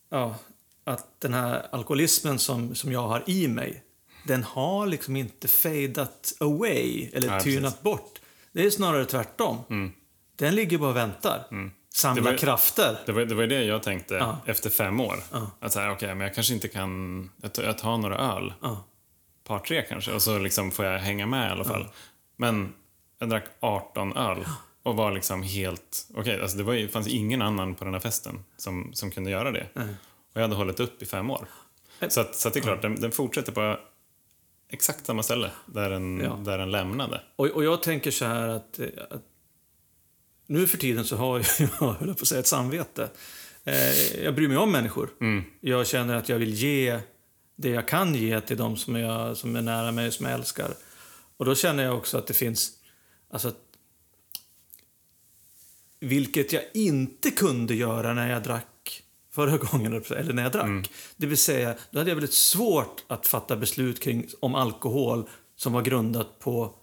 [0.09, 0.37] ja,
[0.85, 3.83] att den här alkoholismen som, som jag har i mig,
[4.27, 7.83] den har liksom inte fadat away eller Nej, tynat precis.
[7.83, 8.21] bort.
[8.53, 9.93] Det är snarare tvärtom.
[10.37, 11.45] Den ligger bara och väntar.
[11.95, 12.99] Samla Det var- krafter.
[13.07, 14.39] Det var, det var det jag tänkte Ja.
[14.47, 15.17] efter fem år.
[15.61, 17.31] Att så här, okej, men jag kanske inte kan...
[17.43, 18.53] Jag tar, jag tar några öl.
[18.63, 18.85] Ja.
[19.45, 20.13] Par tre kanske.
[20.13, 21.89] Och så liksom får jag hänga med i alla fall.
[22.37, 22.73] Men
[23.19, 24.45] jag drack 18 öl.
[24.83, 26.09] Och var liksom helt...
[26.15, 29.51] Okej, alltså det var, fanns ingen annan på den här festen som, som kunde göra
[29.51, 29.67] det.
[30.33, 31.49] Och jag hade hållit upp i fem år.
[32.09, 33.79] Så, att, så att det är klart, den, den fortsätter på
[34.69, 36.41] exakt samma ställe där den, Ja.
[36.45, 37.21] där den lämnade.
[37.37, 39.23] Och, och jag tänker så här att, eh, att
[40.47, 43.11] nu för tiden så har jag, jag höll på att säga, ett samvete.
[43.65, 45.11] Eh, jag bryr mig om människor.
[45.61, 47.01] Jag känner att jag vill ge
[47.57, 50.75] det jag kan ge till de som, jag, som är nära mig, som jag älskar.
[51.37, 52.73] Och då känner jag också att det finns...
[53.31, 53.53] Alltså,
[56.01, 58.67] vilket jag inte kunde göra när jag drack
[59.35, 60.91] förra gången, eller när jag drack.
[61.17, 65.73] Det vill säga, då hade jag väldigt svårt att fatta beslut kring, om alkohol som
[65.73, 66.75] var grundat på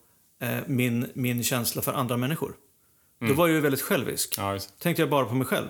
[0.42, 2.54] eh, min, min känsla för andra människor.
[3.28, 4.36] Då var jag ju väldigt självisk.
[4.38, 4.80] Ja, just.
[4.80, 5.68] tänkte jag bara på mig själv.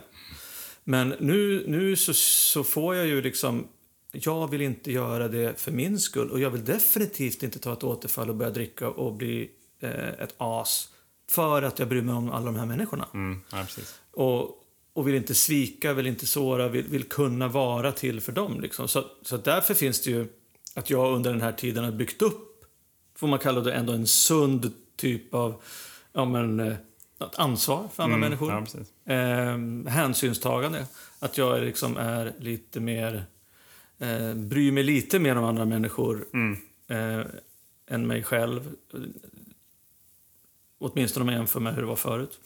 [0.83, 3.67] Men nu, nu så, så får jag ju liksom...
[4.11, 7.83] Jag vill inte göra det för min skull och jag vill definitivt inte ta ett
[7.83, 9.49] återfall och börja dricka och bli
[9.81, 10.89] eh, ett as
[11.29, 13.07] för att jag bryr mig om alla de här människorna.
[13.13, 13.65] Mm, ja.
[14.11, 18.61] Och, och vill inte svika, vill inte såra, vill, vill kunna vara till för dem.
[18.61, 18.87] Liksom.
[18.87, 20.27] Så, så därför finns det ju
[20.75, 22.63] att jag under den här tiden har byggt upp,
[23.15, 25.61] får man kalla det ändå en sund typ av
[26.13, 26.75] ja, men, eh,
[27.35, 28.65] ansvar för andra människor.
[29.03, 29.13] Ja.
[29.13, 30.85] Eh, hänsynstagande.
[31.19, 33.25] Att jag liksom är lite mer...
[33.99, 36.25] Eh, bryr mig lite mer om andra människor
[36.87, 37.25] eh,
[37.87, 38.75] än mig själv.
[40.79, 42.39] Åtminstone om jag jämför med hur det var förut.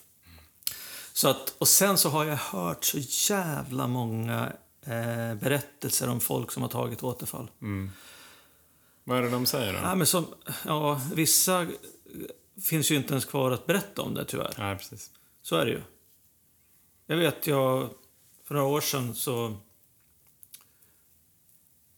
[1.13, 2.97] Så att, och sen så har jag hört så
[3.33, 7.51] jävla många eh, berättelser om folk som har tagit återfall.
[9.03, 9.79] Vad är det de säger då?
[9.79, 10.25] Ja, men som,
[10.65, 11.67] ja, vissa
[12.61, 14.53] finns ju inte ens kvar att berätta om det tyvärr.
[14.57, 15.11] Ja, precis.
[15.41, 15.81] Så är det ju.
[17.05, 17.89] Jag vet, jag,
[18.43, 19.55] för några år sedan så,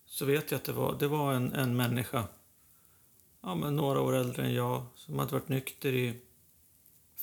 [0.06, 2.28] så vet jag att det var, det var en, en människa,
[3.42, 6.22] ja, men några år äldre än jag, som hade varit nykter i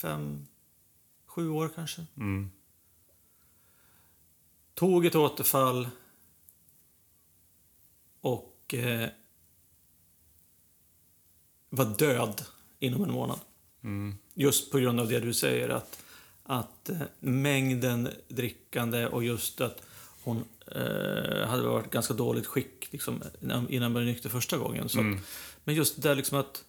[0.00, 0.46] fem,
[1.34, 2.06] sju år kanske.
[2.16, 2.50] Mm.
[4.74, 5.88] Tog ett återfall
[8.20, 9.08] och eh,
[11.68, 12.44] var död
[12.78, 13.40] inom en månad.
[13.84, 14.14] Mm.
[14.34, 16.02] Just på grund av det du säger, att,
[16.42, 19.82] att eh, mängden drickande och just att
[20.24, 24.88] hon eh, hade varit ganska dåligt skick liksom, innan hon blev nykter första gången.
[24.88, 25.14] Så Mm.
[25.14, 25.20] att,
[25.64, 26.64] men just det där liksom att,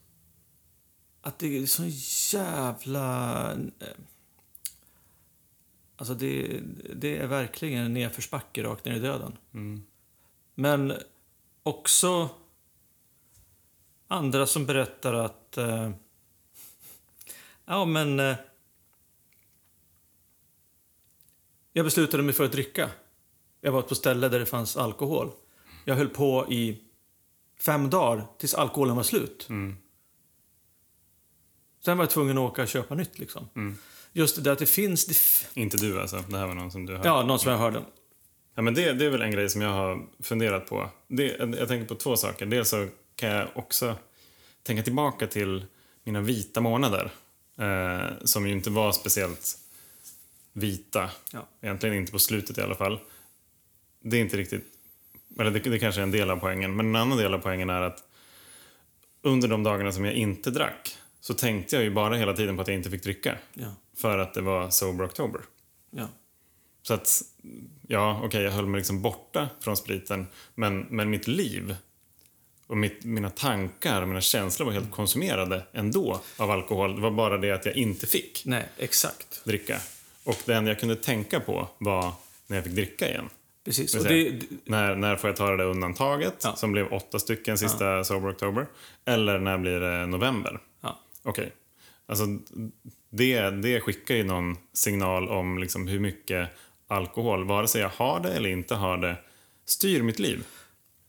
[1.22, 1.84] att det är så
[2.38, 3.52] jävla...
[3.52, 3.88] Eh,
[6.04, 6.60] alltså det,
[6.96, 9.38] det är verkligen en nedförsbacke rakt ner i döden.
[9.54, 9.84] Mm.
[10.56, 10.94] Men
[11.64, 12.30] också
[14.08, 15.58] andra som berättar att...
[15.58, 15.92] Eh,
[17.66, 18.20] ja, men...
[18.20, 18.36] Eh,
[21.74, 22.90] jag beslutade mig för att dricka.
[23.62, 25.32] Jag var på ett ställe där det fanns alkohol.
[25.86, 26.82] Jag höll på i
[27.60, 29.48] fem dagar tills alkoholen var slut.
[29.50, 29.78] Mm.
[31.80, 33.20] Sen var jag tvungen att åka och köpa nytt.
[33.20, 33.50] Liksom.
[33.56, 33.78] Mm.
[34.14, 35.06] Just det där att det finns...
[35.06, 35.16] Det
[35.62, 37.08] Inte du alltså, det här var någon som du hörde.
[37.08, 37.84] ja, något som jag hörde.
[38.56, 40.90] Ja, men det, det är väl en grej som jag har funderat på.
[41.08, 42.46] Det, jag tänker på två saker.
[42.46, 43.96] Dels så kan jag också
[44.64, 45.66] tänka tillbaka till
[46.04, 47.12] mina vita månader.
[47.60, 49.58] Eh, som ju inte var speciellt
[50.54, 51.10] vita.
[51.34, 51.48] Ja.
[51.62, 53.00] Egentligen inte på slutet i alla fall.
[54.02, 54.66] Det är inte riktigt...
[55.40, 56.76] Eller det, det kanske är en del av poängen.
[56.76, 58.04] Men en annan del av poängen är att
[59.22, 62.62] under de dagarna som jag inte drack så tänkte jag ju bara hela tiden på
[62.62, 63.38] att jag inte fick dricka.
[63.54, 65.42] Ja, För att det var Sober October.
[65.92, 66.08] ja.
[66.86, 67.22] Så att,
[67.88, 70.28] ja, okej, jag höll mig liksom borta från spriten.
[70.56, 71.76] Men, men mitt liv
[72.68, 76.96] och mitt, mina tankar och mina känslor var helt konsumerade ändå av alkohol.
[76.96, 79.42] Det var bara det att jag inte fick Nej, exakt.
[79.46, 79.80] dricka.
[80.24, 82.12] Och det enda jag kunde tänka på var
[82.48, 83.30] när jag fick dricka igen.
[83.66, 83.96] Precis.
[83.96, 86.56] Och det, När, när får jag ta det där undantaget, Ja.
[86.56, 88.68] som blev åtta stycken sista Sober October?
[89.06, 90.60] Eller när blir det november?
[90.82, 91.54] ja, Okej.
[92.06, 92.26] Alltså,
[93.16, 96.50] det, det skickar ju någon signal om liksom hur mycket
[96.88, 99.18] alkohol, vare sig jag har det eller inte har det,
[99.66, 100.44] styr mitt liv.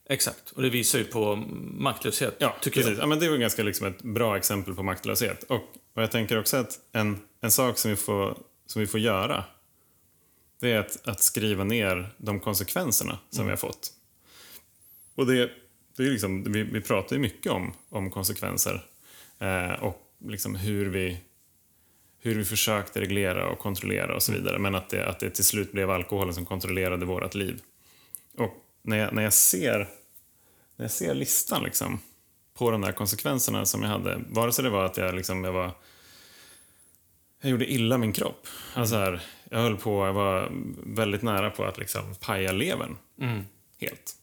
[0.09, 0.51] exakt.
[0.51, 2.99] Och det visar ju på maktlöshet, Ja, tycker precis.
[2.99, 5.43] Ja, men det är ganska liksom ett bra exempel på maktlöshet.
[5.43, 5.62] Och,
[5.95, 9.45] och jag tänker också att en, en sak som vi, får, som vi får göra,
[10.61, 13.93] det är att, att skriva ner de konsekvenserna som vi har fått.
[15.14, 15.51] Och det,
[15.97, 18.85] det är liksom, vi, vi pratar ju mycket om, om konsekvenser
[19.38, 21.21] eh, och liksom hur vi
[22.25, 24.59] hur vi försökte reglera och kontrollera och så vidare.
[24.59, 27.61] Men att det, att det till slut blev alkoholen som kontrollerade vårt liv.
[28.39, 29.79] Och när jag, när jag, ser,
[30.77, 32.01] när jag ser listan liksom,
[32.55, 35.53] på de där konsekvenserna som jag hade, vare sig det var att jag, liksom, jag
[35.53, 35.71] var
[37.41, 38.47] jag gjorde illa min kropp.
[38.75, 40.53] Alltså här, jag höll på, jag var
[40.87, 42.97] väldigt nära på att liksom paja levern.
[43.21, 43.43] Mm.
[43.81, 44.15] Helt.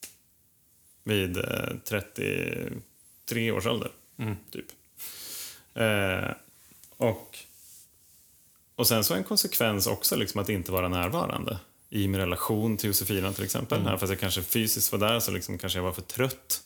[1.04, 4.36] Vid eh, 33 års ålder, Mm.
[4.52, 4.66] typ.
[5.74, 6.32] Eh,
[6.98, 7.38] och,
[8.82, 11.60] och sen så en konsekvens också liksom att inte vara närvarande.
[11.89, 13.82] I min relation till Josefina till exempel.
[13.82, 16.63] Även fast jag kanske fysiskt var där så liksom kanske jag var för trött.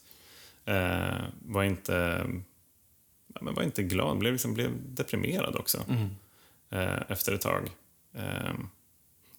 [0.66, 2.26] Eh, var inte
[3.34, 5.86] ja, men var inte glad, blev, liksom, blev deprimerad också.
[5.90, 6.10] Mm.
[6.70, 7.72] Eh, efter ett tag.
[8.14, 8.54] Eh,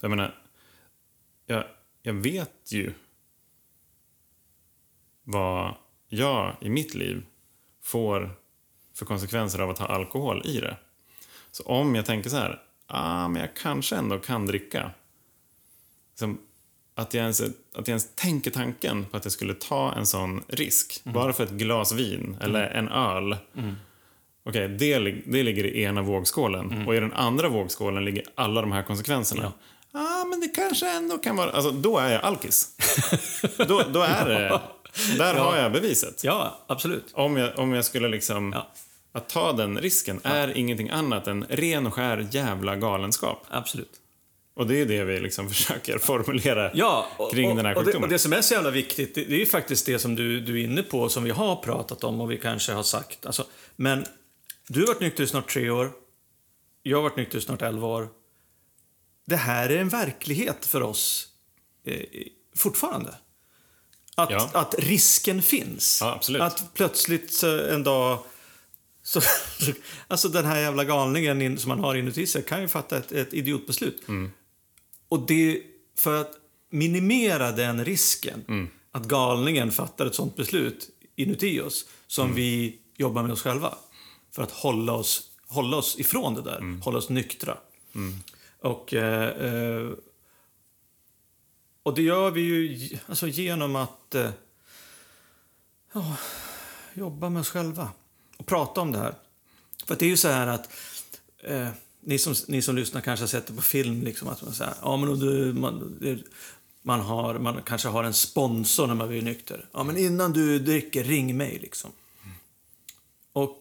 [0.00, 0.34] jag menar,
[1.46, 1.64] jag,
[2.02, 2.92] jag vet ju
[5.24, 5.74] vad
[6.08, 7.26] jag i mitt liv
[7.82, 8.36] får
[8.94, 10.76] för konsekvenser av att ha alkohol i det.
[11.50, 14.90] Så om jag tänker så här, ah, men jag kanske ändå kan dricka.
[16.10, 16.38] Liksom,
[16.94, 20.42] att, jag ens, att jag ens tänker tanken på att jag skulle ta en sån
[20.48, 23.36] risk, bara för ett glas vin eller en öl.
[24.48, 26.86] Okej, det, lig- det ligger i ena vågskålen.
[26.86, 29.52] Och i den andra vågskålen ligger alla de här konsekvenserna.
[29.92, 31.50] Ja, ah, men det kanske ändå kan vara...
[31.50, 32.68] Alltså, då är jag alkis.
[33.56, 34.60] då, då är det...
[35.18, 36.24] Där har jag beviset.
[36.24, 37.04] Ja, absolut.
[37.12, 38.52] Om jag, om jag skulle liksom...
[38.52, 38.66] Ja.
[39.16, 43.46] Att ta den risken är ingenting annat än ren och skär jävla galenskap.
[43.48, 43.90] Absolut.
[44.54, 47.82] Och det är det vi liksom försöker formulera Ja, och, kring den här och, och,
[47.84, 48.04] det, sjukdomen.
[48.04, 50.60] och det som är så jävla viktigt, det, det är faktiskt det som du, du
[50.60, 53.26] är inne på, som vi har pratat om och vi kanske har sagt.
[53.26, 54.06] Alltså, men
[54.68, 55.92] du har varit nykter i snart tre år.
[56.82, 58.08] Jag har varit nykter i snart elva år.
[59.26, 61.28] Det här är en verklighet för oss
[61.86, 62.00] eh,
[62.56, 63.14] fortfarande.
[64.14, 64.50] Att, Ja.
[64.52, 65.98] att risken finns.
[66.02, 66.20] Ja.
[66.40, 68.18] Att plötsligt en dag...
[69.06, 69.20] Så,
[70.08, 73.12] alltså den här jävla galningen in, som man har inuti sig kan ju fatta ett,
[73.12, 74.08] ett idiotbeslut.
[74.08, 74.30] Mm.
[75.08, 75.62] Och det,
[75.98, 76.32] för att
[76.70, 78.68] minimera den risken, Mm.
[78.92, 82.36] att galningen fattar ett sånt beslut inuti oss, som Mm.
[82.36, 83.74] vi jobbar med oss själva.
[84.32, 86.80] För att hålla oss, hålla oss ifrån det där, Mm.
[86.82, 87.58] hålla oss nyktra.
[88.60, 89.90] Och, eh, eh,
[91.82, 94.30] och det gör vi ju alltså, genom att eh,
[96.94, 97.90] jobba med oss själva
[98.36, 99.14] och prata om det här.
[99.86, 100.70] För det är ju så här att
[101.42, 101.68] eh,
[102.00, 104.74] ni, som, ni som lyssnar kanske har sett det på film, liksom, att man säger
[104.82, 105.98] ja, men du, man,
[106.82, 109.68] man, har, man kanske har en sponsor när man blir nykter.
[109.72, 111.90] Ja, men innan du dricker, ring mig liksom.
[113.32, 113.58] Och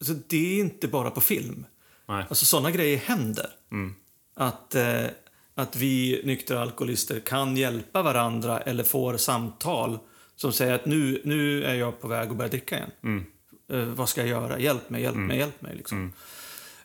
[0.00, 1.66] alltså, det är inte bara på film.
[2.06, 2.24] Nej.
[2.28, 3.50] Alltså sådana grejer händer.
[3.72, 3.94] Mm.
[4.34, 5.06] Att, eh,
[5.54, 9.98] att vi nyktra alkoholister kan hjälpa varandra eller får samtal
[10.36, 12.90] som säger att nu, nu är jag på väg att börja dricka igen.
[13.02, 13.24] Mm.
[13.68, 14.58] Eh, vad ska jag göra?
[14.58, 15.76] Hjälp mig, hjälp mig, hjälp mig.
[15.76, 16.12] Liksom.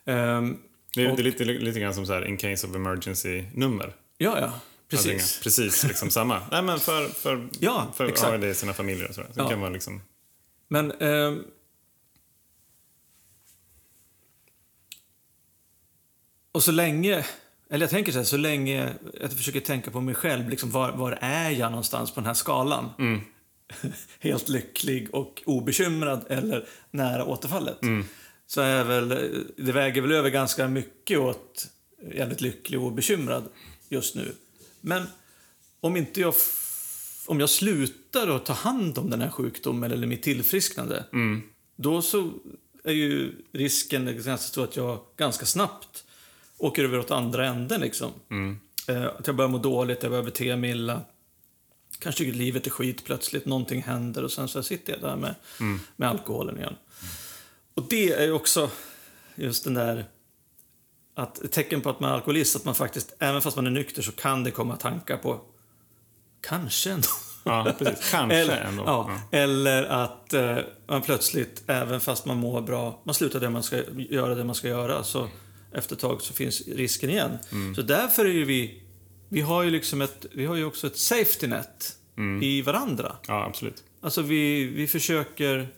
[0.04, 0.58] Ehm,
[0.94, 3.92] Det, är- Och- det är lite, lite grann som så här in case of emergency-nummer.
[4.18, 4.46] ja, ja.
[4.46, 5.06] Att Precis.
[5.06, 5.22] ringa.
[5.42, 6.42] Precis, liksom samma.
[6.50, 8.30] Nej, men för, för, Ja, för exakt.
[8.30, 9.30] ha det i sina familjer och sådär.
[9.34, 9.48] Så Ja.
[9.48, 10.00] kan vara liksom...
[10.68, 10.92] Men...
[10.92, 11.44] ehm,
[16.52, 17.24] och så länge...
[17.70, 20.92] Eller jag tänker så här, så länge jag försöker tänka på mig själv, liksom var,
[20.92, 22.90] var är jag någonstans på den här skalan?
[22.98, 23.20] Mm.
[24.20, 27.82] Helt lycklig och obekymrad eller nära återfallet.
[27.82, 28.04] Mm.
[28.46, 29.08] Så är väl,
[29.56, 31.68] det väger väl över ganska mycket åt
[32.14, 33.48] jävligt lycklig och obekymrad
[33.88, 34.32] just nu.
[34.80, 35.06] Men
[35.80, 36.34] om inte jag,
[37.26, 41.42] om jag slutar att ta hand om den här sjukdomen eller mitt tillfrisknande, Mm.
[41.76, 42.30] då så
[42.84, 46.04] är ju risken ganska stor att jag ganska snabbt
[46.58, 47.80] åker över åt andra änden.
[47.80, 48.10] Liksom.
[48.30, 48.58] Mm.
[48.88, 51.00] Eh, att jag börjar må dåligt, jag börjar bete mig illa.
[51.98, 55.34] Kanske tycker livet är skit plötsligt, någonting händer och sen så sitter jag där med,
[55.96, 56.76] med alkoholen igen.
[57.74, 58.70] Och det är ju också
[59.34, 60.04] just den där
[61.14, 63.70] att ett tecken på att man är alkoholist, att man faktiskt, även fast man är
[63.70, 65.40] nykter så kan det komma tankar på
[66.40, 67.08] kanske ändå.
[67.44, 68.10] Ja, precis.
[68.10, 68.82] Kanske eller, ändå.
[68.86, 73.62] Ja, eller att eh, man plötsligt, även fast man mår bra, man slutar det man
[73.62, 75.28] ska göra det man ska göra, så
[75.72, 77.38] efter ett tag så finns risken igen.
[77.52, 77.74] Mm.
[77.74, 78.82] Så därför är ju vi,
[79.28, 82.42] vi har ju liksom ett, vi har ju också ett safety net Mm.
[82.42, 83.16] i varandra.
[83.28, 83.84] Ja, absolut.
[84.00, 85.68] Alltså vi, vi försöker,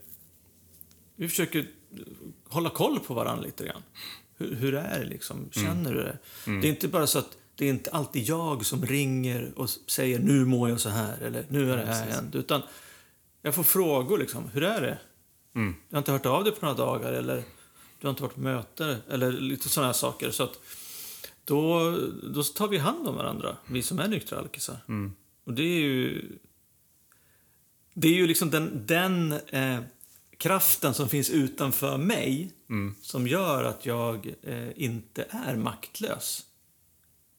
[1.17, 1.67] vi försöker
[2.49, 3.83] hålla koll på varandra lite grann.
[4.37, 5.49] Hur, hur är det liksom?
[5.53, 6.19] Känner du det?
[6.45, 10.19] Det är inte bara så att det är inte alltid jag som ringer och säger
[10.19, 12.35] nu mår jag så här eller nu är det här hänt.
[12.35, 12.63] Utan
[13.43, 14.49] jag får frågor liksom.
[14.53, 14.99] Hur är det?
[15.55, 15.75] Mm.
[15.89, 17.37] Jag har inte hört av dig på några dagar eller
[18.01, 20.31] du har inte varit på möte eller lite sådana här saker.
[20.31, 20.61] Så att
[21.51, 21.91] då,
[22.23, 24.77] då tar vi hand om varandra, vi som är nyktra alkisar.
[24.89, 25.13] Mm.
[25.45, 26.23] Och det är ju...
[27.95, 29.81] Det är ju liksom den, den eh,
[30.37, 32.95] kraften som finns utanför mig Mm.
[33.03, 36.47] som gör att jag eh, inte är maktlös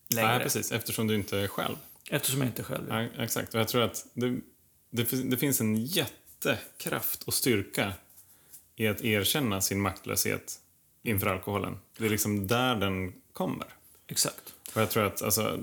[0.09, 0.27] längre.
[0.27, 0.71] Nej, precis.
[0.71, 1.75] Eftersom du inte är själv.
[2.09, 3.11] Eftersom jag inte själv är.
[3.17, 3.53] Ja, exakt.
[3.53, 4.39] Och jag tror att det,
[4.89, 7.93] det, det finns en jättekraft och styrka
[8.75, 10.59] i att erkänna sin maktlöshet
[11.03, 11.77] inför alkoholen.
[11.97, 13.67] Det är liksom där den kommer.
[14.11, 14.53] Exakt.
[14.75, 15.59] Och jag tror att alltså,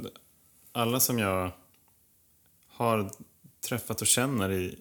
[0.73, 1.51] alla som jag
[2.69, 3.11] har
[3.69, 4.79] träffat och känner i,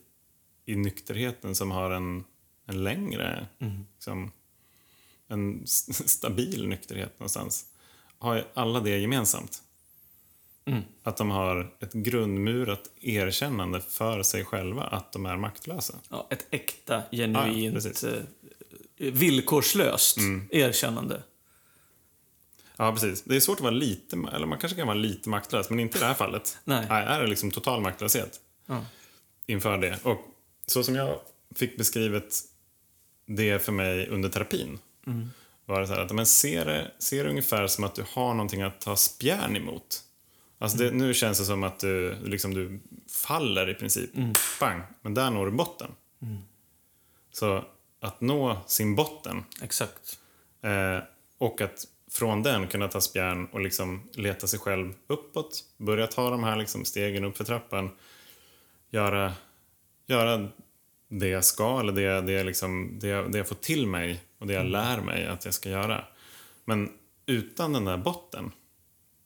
[0.65, 2.23] i nykterheten som har en,
[2.65, 3.47] en längre,
[3.95, 4.31] liksom,
[5.27, 7.65] en stabil nykterhet någonstans,
[8.19, 9.63] har alla det gemensamt.
[10.65, 10.81] Mm.
[11.03, 15.95] Att de har ett grundmurat erkännande för sig själva att de är maktlösa.
[16.09, 18.03] Ja, ett äkta, Ja, ja, genuint, precis.
[18.03, 18.23] eh,
[18.97, 20.47] villkorslöst Mm.
[20.51, 21.23] erkännande.
[22.77, 23.23] Ja, precis.
[23.23, 25.97] Det är svårt att vara lite, eller man kanske kan vara lite maktlös, men inte
[25.97, 26.57] i det här fallet.
[26.63, 26.85] Nej.
[26.89, 28.39] Nej, är det liksom total maktlöshet.
[28.65, 28.85] Ja.
[29.45, 29.99] inför det.
[30.03, 30.19] Och
[30.65, 31.19] så som jag
[31.55, 32.39] fick beskrivet
[33.25, 34.79] det för mig under terapin
[35.65, 38.33] var det så här att men ser, det, ser det ungefär som att du har
[38.33, 40.03] någonting att ta spjärn emot.
[40.59, 44.09] Alltså det, nu känns det som att du, liksom du faller i princip.
[44.59, 44.81] Bang!
[45.01, 45.91] Men där når du botten.
[47.31, 47.65] Så
[47.99, 50.19] att nå sin botten Exakt.
[50.61, 50.99] Eh,
[51.37, 55.63] och att från den kunna ta spjärn och liksom leta sig själv uppåt.
[55.77, 57.89] Börja ta de här liksom stegen upp för trappan.
[58.89, 59.33] Göra,
[60.07, 60.47] göra
[61.07, 64.47] det jag ska eller det, det, liksom, det, jag, det jag får till mig och
[64.47, 66.05] det jag lär mig att jag ska göra.
[66.65, 66.89] Men
[67.25, 68.51] utan den där botten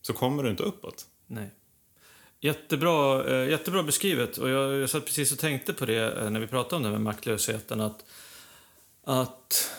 [0.02, 1.06] så kommer du inte uppåt.
[1.28, 1.50] Nej.
[2.40, 4.38] Jättebra, eh, jättebra beskrivet.
[4.38, 6.90] Och jag, jag satt precis och tänkte på det eh, när vi pratade om det
[6.90, 7.82] med maktlösheten.
[7.82, 8.06] Att,
[9.04, 9.72] att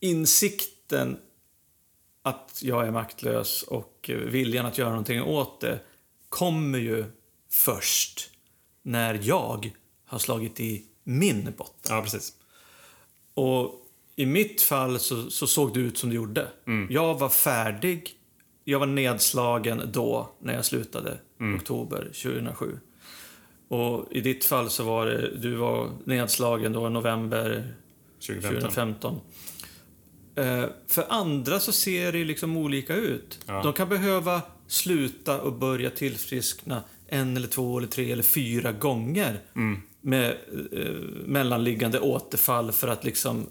[0.00, 1.18] insikten
[2.30, 5.80] att jag är maktlös och viljan att göra någonting åt det
[6.28, 7.04] kommer ju
[7.50, 8.30] först
[8.82, 9.72] när jag
[10.06, 11.96] har slagit i min botten.
[11.96, 12.32] Ja, precis.
[13.34, 16.48] Och i mitt fall så, så såg det ut som det gjorde.
[16.66, 16.86] Mm.
[16.90, 18.10] Jag var färdig.
[18.64, 21.56] Jag var nedslagen då, när jag slutade, mm.
[21.56, 22.78] oktober 2007.
[23.68, 27.74] Och i ditt fall så var det, du var nedslagen då i november
[28.26, 28.60] 2015.
[28.60, 29.20] 2015.
[30.34, 33.38] Eh, för andra så ser det liksom olika ut.
[33.46, 33.62] Ja.
[33.62, 39.40] De kan behöva sluta och börja tillfriskna en eller två eller tre eller fyra gånger
[39.54, 39.80] mm.
[40.00, 40.30] med
[40.72, 40.90] eh,
[41.26, 43.46] mellanliggande återfall för att liksom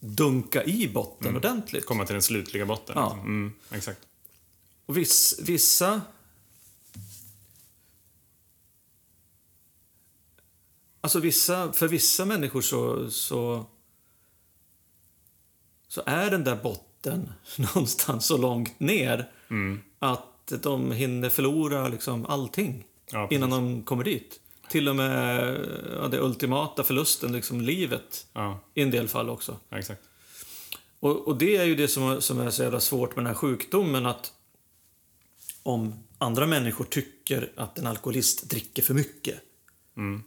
[0.00, 1.36] dunka i botten mm.
[1.36, 1.86] ordentligt.
[1.86, 2.94] Komma till den slutliga botten.
[2.98, 3.04] Ja.
[3.04, 3.20] Liksom.
[3.20, 4.00] Mm, exakt.
[4.86, 6.00] Och viss, vissa...
[11.00, 13.66] Alltså vissa, för vissa människor så, så,
[15.94, 19.80] så är den där botten någonstans så långt ner mm.
[19.98, 24.40] att de hinner förlora liksom allting ja, innan de kommer dit.
[24.68, 25.56] Till och med
[26.00, 28.26] ja, det ultimata förlusten, liksom livet.
[28.32, 28.60] Ja.
[28.74, 29.58] I en del fall också.
[29.68, 30.02] Ja, exakt.
[31.00, 33.34] Och, och, det är ju det som, som är så jävla svårt med den här
[33.34, 34.06] sjukdomen.
[34.06, 34.32] Att
[35.62, 39.40] om andra människor tycker att en alkoholist dricker för mycket.
[39.96, 40.22] Mm.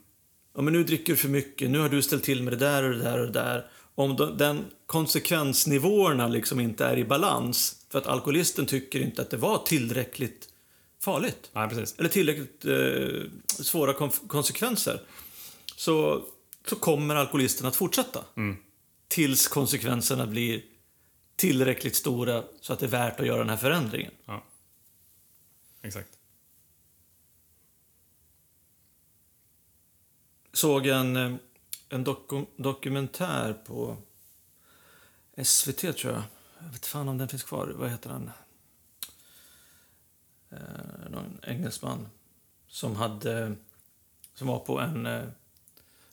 [0.56, 2.84] Ja, men nu dricker du för mycket, nu har du ställt till med det där
[2.84, 3.66] och det där och det där.
[3.96, 9.30] Om de, den konsekvensnivåerna liksom inte är i balans, för att alkoholisten tycker inte att
[9.30, 10.50] det var tillräckligt
[11.00, 11.50] farligt.
[11.54, 11.96] Nej, precis.
[12.00, 15.02] Eller tillräckligt eh, svåra konsekvenser.
[15.76, 16.26] Så,
[16.66, 18.24] så kommer alkoholisten att fortsätta.
[18.36, 18.58] Mm.
[19.08, 20.62] Tills konsekvenserna blir
[21.36, 24.12] tillräckligt stora så att det är värt att göra den här förändringen.
[24.26, 24.44] Ja.
[25.82, 26.10] Exakt.
[30.54, 31.36] Såg en, eh,
[31.90, 33.98] en doku dokumentär på
[35.44, 36.24] SVT, tror jag.
[36.60, 37.74] Jag vet fan om den finns kvar.
[37.76, 38.32] Vad heter den?
[40.50, 42.08] eh, någon engelsman
[42.68, 43.56] som hade
[44.34, 45.24] som var på en, eh,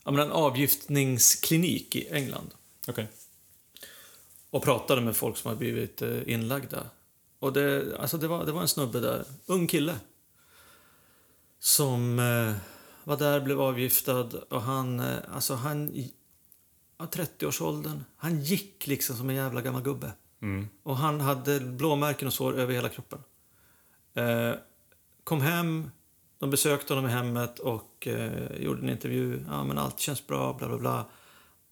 [0.03, 2.53] en avgiftningsklinik i England.
[2.87, 3.05] Okay.
[4.49, 6.89] Och pratade med folk som hade blivit eh, inlagda.
[7.39, 9.95] Och det, alltså det, var, det var en snubbe där, ung kille,
[11.59, 12.55] som eh,
[13.03, 16.09] var där, blev avgiftad och han, eh, alltså han,
[16.99, 20.11] i 30-årsåldern, han gick liksom som en jävla gammal gubbe.
[20.41, 20.67] Mm.
[20.83, 23.19] Och han hade blåmärken och sår över hela kroppen.
[24.13, 24.53] Eh,
[25.23, 25.91] kom hem,
[26.39, 29.45] de besökte honom i hemmet och eh, gjorde en intervju.
[29.47, 31.05] Ja, men allt känns bra, bla bla bla.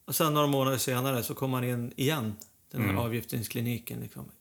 [0.05, 2.35] Och sen några månader senare så kom han in igen,
[2.71, 3.01] den här mm.
[3.03, 3.99] avgiftningskliniken.
[3.99, 4.31] Liksom.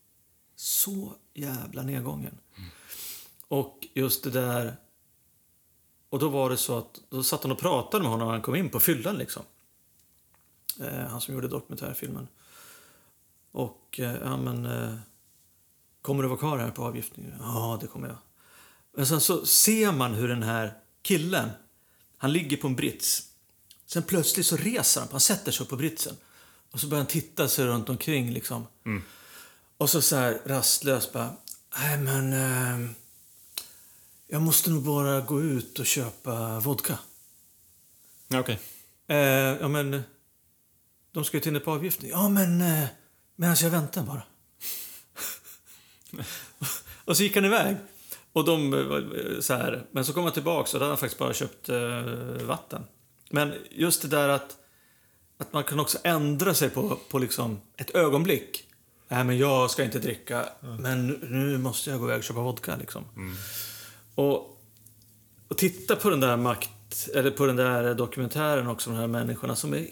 [0.56, 2.38] Så jävla nedgången.
[2.56, 2.70] Mm.
[3.48, 4.76] Och just det där...
[6.08, 8.42] Och då var det så att då satt han och pratade med honom när han
[8.42, 9.42] kom in på fyllan liksom.
[10.82, 12.28] Eh, han som gjorde dokumentärfilmen.
[13.52, 14.66] Och, eh, ja men...
[14.66, 14.94] Eh,
[16.02, 17.34] Kommer du vara kvar här på avgiftningen?
[17.38, 18.16] Ja, det kommer jag.
[18.96, 21.50] Men sen så ser man hur den här killen,
[22.18, 23.28] han ligger på en brits.
[23.86, 26.16] Sen plötsligt så reser han, han sätter sig upp på britsen.
[26.70, 28.66] Och så börjar han titta sig runt omkring liksom.
[28.84, 29.02] Mm.
[29.76, 31.36] Och så så här rastlöst bara,
[31.78, 32.32] nej men...
[32.32, 32.90] Eh,
[34.26, 36.98] jag måste nog bara gå ut och köpa vodka.
[38.26, 38.40] Okej.
[38.40, 38.56] Okay.
[39.16, 40.02] Eh, ja men,
[41.12, 42.10] de ska ju till på avgiftning.
[42.10, 42.84] Ja men, eh,
[43.36, 44.22] medan jag väntar bara.
[47.04, 47.76] och så gick han iväg.
[48.32, 51.18] Och de, eh, så här, men så kom han tillbaka och då hade han faktiskt
[51.18, 52.02] bara köpt uh,
[52.42, 52.84] vatten.
[53.30, 54.56] Men just det där att,
[55.38, 58.68] att man kan också ändra sig på, på liksom ett ögonblick.
[59.08, 60.76] Nej, men jag ska inte dricka, mm.
[60.76, 62.76] men nu måste jag gå iväg och köpa vodka.
[62.76, 63.04] Liksom.
[63.16, 63.34] Mm.
[64.14, 64.60] Och,
[65.48, 66.70] och titta på den där makt,
[67.14, 69.86] eller på den där dokumentären också, de här människorna som är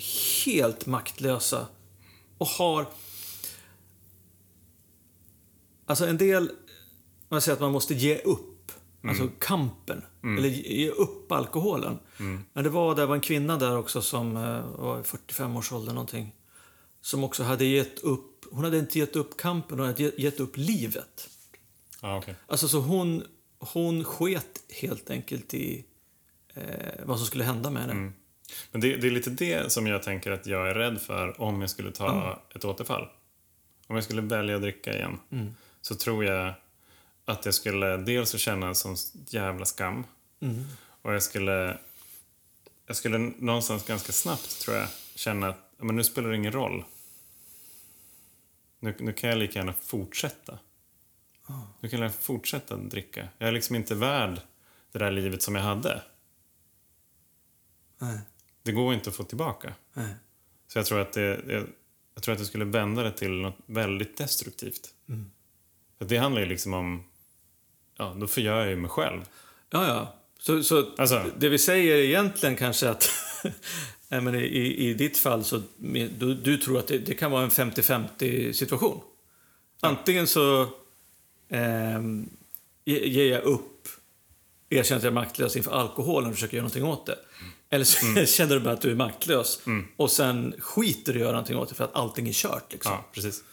[0.45, 1.67] helt maktlösa
[2.39, 2.87] och har
[5.91, 6.51] Alltså en del,
[7.29, 8.73] man säger att man måste ge upp.
[9.03, 9.35] Alltså mm.
[9.39, 10.03] kampen.
[10.23, 10.39] Mm.
[10.39, 11.99] Eller ge upp alkoholen.
[12.19, 12.45] Mm.
[12.53, 15.73] Men det var, det var en kvinna där också som eh, var i 45 års
[15.73, 16.35] ålder någonting.
[17.01, 20.57] Som också hade gett upp, hon hade inte gett upp kampen, hon hade gett upp
[20.57, 21.29] livet.
[22.01, 22.35] Ah, okay.
[22.47, 23.25] Alltså så hon,
[23.59, 25.85] hon sket helt enkelt i
[26.55, 27.93] eh, vad som skulle hända med henne.
[27.93, 28.13] Mm.
[28.71, 31.61] Men det, det, är lite det som jag tänker att jag är rädd för om
[31.61, 32.39] jag skulle ta mm.
[32.55, 33.09] ett återfall.
[33.87, 35.19] Om jag skulle välja att dricka igen.
[35.33, 36.55] Mm så tror jag
[37.25, 38.97] att jag skulle dels känna en sån
[39.29, 40.05] jävla skam.
[40.41, 40.65] Mm.
[41.03, 41.79] Och jag skulle,
[42.87, 46.85] jag skulle någonstans ganska snabbt, tror jag, känna att men nu spelar det ingen roll.
[48.81, 50.59] Nu, nu kan jag lika gärna fortsätta.
[51.81, 53.29] Hur kan jag fortsätta dricka?
[53.39, 54.41] Jag är liksom inte värd
[54.93, 56.03] det där livet som jag hade.
[58.01, 58.19] Nej.
[58.63, 59.75] Det går inte att få tillbaka.
[59.95, 60.15] Nej.
[60.69, 61.67] Så jag tror att det, jag,
[62.15, 64.95] jag tror att det skulle vända det till något väldigt destruktivt.
[65.99, 67.05] För det handlar ju liksom om...
[67.99, 69.21] Ja, då förgör jag ju mig själv.
[69.71, 70.15] Ja, ja.
[70.39, 73.09] Så, så Alltså- det vi säger egentligen kanske att...
[74.09, 75.63] Nej, men i, i, ditt fall så
[76.19, 79.01] du, du tror att det, det kan vara en 50-50 situation.
[79.81, 80.69] Antingen så
[82.85, 83.89] ge- ger jag upp,
[84.71, 87.19] erkänner att jag är maktlös inför alkoholen och försöker göra någonting åt det.
[87.71, 89.61] Eller så känner du bara att du är maktlös
[89.97, 92.73] och sen skiter du i att göra någonting åt det för att allting är kört.
[92.73, 92.93] Liksom.
[92.93, 93.45] Ja, precis.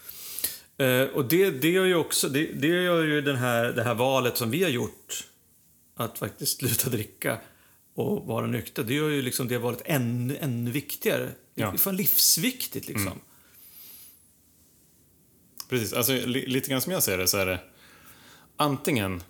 [0.77, 3.93] Eh, och det, det gör ju också, det, det gör ju den här, det här
[3.95, 5.27] valet som vi har gjort,
[5.95, 7.37] att faktiskt sluta dricka
[7.95, 11.31] och vara nykter, det gör ju liksom det valet ännu, ännu viktigare.
[11.55, 11.69] Ja.
[11.69, 13.11] Det är fan livsviktigt liksom.
[15.69, 15.93] Precis.
[15.93, 17.59] Alltså, li, lite grann som jag ser det så är det
[18.55, 19.23] antingen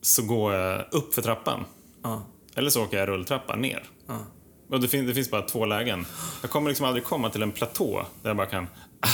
[0.00, 1.64] så går jag upp för trappan
[2.02, 2.26] Ja,
[2.56, 3.82] eller så åker jag rulltrappan ner.
[4.06, 4.26] ja.
[4.68, 6.06] Och det, fin, det finns bara två lägen.
[6.42, 8.66] Jag kommer liksom aldrig komma till en platå där jag bara kan...
[9.00, 9.08] Ah,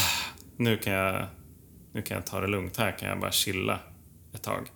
[0.56, 1.26] nu, kan jag,
[1.92, 2.76] nu kan jag ta det lugnt.
[2.76, 3.78] Här kan jag bara chilla
[4.34, 4.70] ett tag.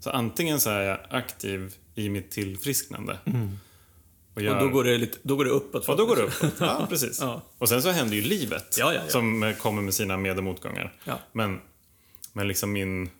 [0.00, 3.18] Så antingen så är jag aktiv i mitt tillfrisknande.
[4.34, 5.88] Och, gör, Och då går det, lite, då går det uppåt.
[5.88, 6.54] och då går det uppåt.
[6.60, 7.18] Ja, precis.
[7.20, 7.42] Ja.
[7.58, 9.10] Och sen så händer ju livet Ja, ja, ja.
[9.10, 10.92] som kommer med sina med och motgångar.
[11.04, 11.18] Ja.
[11.32, 11.60] Men,
[12.32, 13.10] men liksom min,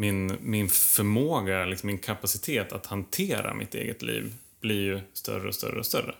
[0.00, 5.54] min, min förmåga, liksom min kapacitet att hantera mitt eget liv blir ju större och
[5.54, 6.14] större och större.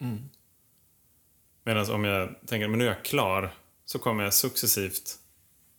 [0.00, 0.18] Mm.
[1.64, 3.54] Medan om jag tänker men nu är jag klar
[3.84, 5.18] så kommer jag successivt,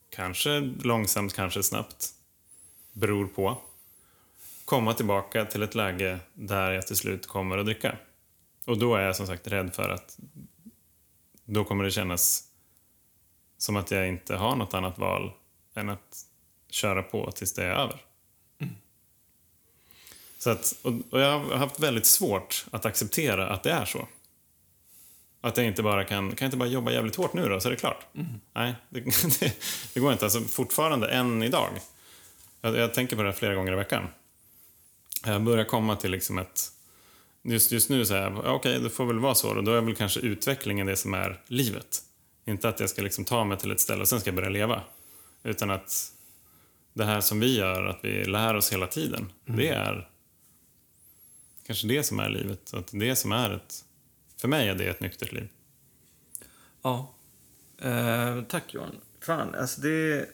[0.09, 2.09] kanske långsamt, kanske snabbt,
[2.93, 3.57] beror på,
[4.65, 7.97] komma tillbaka till ett läge där jag till slut kommer att dricka.
[8.65, 10.19] Och då är jag som sagt rädd för att
[11.45, 12.43] då kommer det kännas
[13.57, 15.31] som att jag inte har något annat val
[15.75, 16.30] än att
[16.71, 18.01] köra på tills det är över.
[20.41, 24.07] Så att, och, jag har haft väldigt svårt att acceptera att det är så.
[25.41, 27.67] Att jag inte bara kan, kan jag inte bara jobba jävligt hårt nu då, så
[27.67, 28.05] är det klart?
[28.53, 28.99] Nej, det,
[29.39, 29.53] det,
[29.93, 30.25] det går inte.
[30.25, 31.69] Alltså fortfarande, än idag.
[32.61, 34.07] Jag, jag tänker på det här flera gånger i veckan.
[35.25, 36.71] Jag börjar komma till liksom ett...
[37.43, 39.61] Just, just nu så är jag, ja, okej, det får väl vara så då.
[39.61, 42.01] Då är väl kanske utvecklingen det som är livet.
[42.45, 44.49] Inte att jag ska liksom ta mig till ett ställe och sen ska jag börja
[44.49, 44.81] leva.
[45.43, 46.11] Utan att
[46.93, 50.09] det här som vi gör, att vi lär oss hela tiden, det är
[51.65, 52.73] kanske det som är livet.
[52.73, 53.85] Att det som är ett...
[54.37, 55.49] För mig är det ett nyktert liv.
[56.81, 57.13] Ja.
[57.77, 58.95] Eh, tack Johan.
[59.19, 60.25] Fan, alltså det...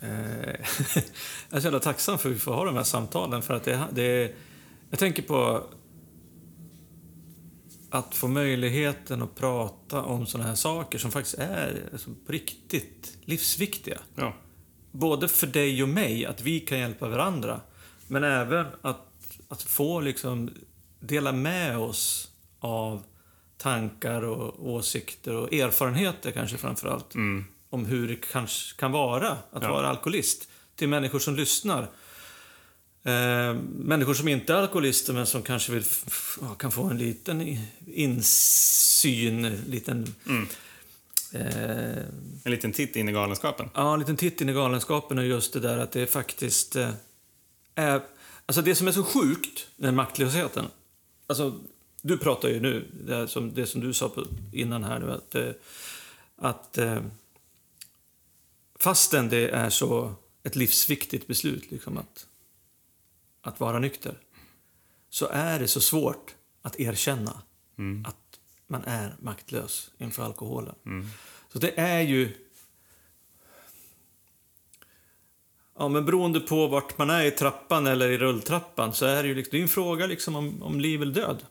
[0.00, 0.08] Eh,
[1.50, 3.42] jag är så jävla tacksam för att vi får ha de här samtalen.
[3.42, 4.34] För att det, det,
[4.90, 5.64] jag tänker på
[7.94, 13.18] att få möjligheten att prata om såna här saker som faktiskt är alltså, på riktigt
[13.24, 13.98] livsviktiga.
[14.14, 14.34] Ja,
[14.90, 17.60] Både för dig och mig, att vi kan hjälpa varandra.
[18.06, 19.06] Men även att,
[19.48, 20.50] att få liksom
[21.00, 22.28] dela med oss
[22.60, 23.02] av
[23.56, 27.14] tankar och åsikter och erfarenheter kanske framför allt.
[27.70, 29.70] Om hur det kanske kan vara att Ja.
[29.72, 30.48] vara alkoholist.
[30.76, 31.88] Till människor som lyssnar.
[33.04, 35.84] Eh, människor som inte är alkoholister men som kanske vill,
[36.58, 40.14] kan få en liten insyn, en liten...
[41.32, 41.96] Eh,
[42.44, 43.70] en liten titt in i galenskapen.
[43.74, 46.90] Ja, en liten titt in i galenskapen och just det där att det faktiskt eh,
[47.74, 48.00] är...
[48.46, 50.64] Alltså det som är så sjukt, den maktlösheten.
[51.26, 51.60] Alltså,
[52.02, 55.34] du pratar ju nu, det som, det som du sa på, innan här nu, att,
[55.34, 55.50] eh,
[56.36, 57.02] att eh,
[58.78, 62.26] fastän det är så ett livsviktigt beslut, liksom att,
[63.44, 64.18] att vara nykter,
[65.10, 67.42] så är det så svårt att erkänna
[68.06, 68.16] att
[68.66, 70.74] man är maktlös inför alkoholen.
[71.52, 72.36] Så det är ju
[75.78, 79.28] Ja, men beroende på vart man är i trappan eller i rulltrappan så är det
[79.28, 81.44] ju liksom, det är en fråga liksom om, om liv eller död.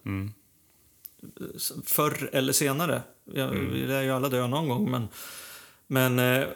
[1.56, 3.02] S- Förr eller senare.
[3.34, 5.08] Ja, Vi lär ju alla dö någon gång, men...
[5.88, 6.48] men eh,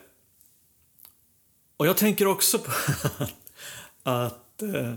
[1.77, 2.71] och jag tänker också på
[4.03, 4.61] att...
[4.61, 4.93] eh,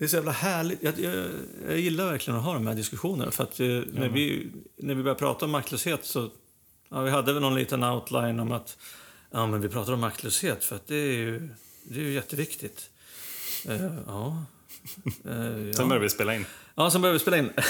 [0.00, 0.82] det är så jävla härligt.
[0.82, 1.26] Jag, jag,
[1.68, 3.30] jag gillar verkligen att ha de här diskussionerna.
[3.30, 6.30] För att eh, när, vi, när vi började prata om maktlöshet så...
[6.88, 8.78] Ja, vi hade väl någon liten outline om att
[9.30, 11.48] ja, men vi pratar om maktlöshet för att det är ju,
[11.82, 12.90] det är ju jätteviktigt.
[13.68, 14.44] Eh, ja.
[15.24, 15.72] Eh, ja.
[15.72, 16.46] Sen börjar vi spela in.
[16.74, 17.50] Ja, sen började vi spela in.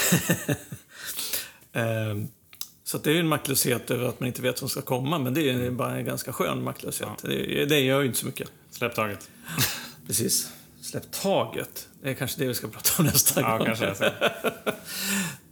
[1.73, 2.27] Ehm,
[2.83, 5.19] så det är ju en maktlöshet över att man inte vet vad som ska komma,
[5.19, 7.09] men det är bara en ganska skön maktlöshet.
[7.21, 8.51] Det, det gör ju inte så mycket.
[8.71, 9.29] Släpp taget.
[10.07, 10.51] Precis.
[10.81, 11.87] Släppt taget.
[12.03, 13.65] Det är kanske det vi ska prata om nästa Ja, gång.
[13.65, 14.05] kanske det så.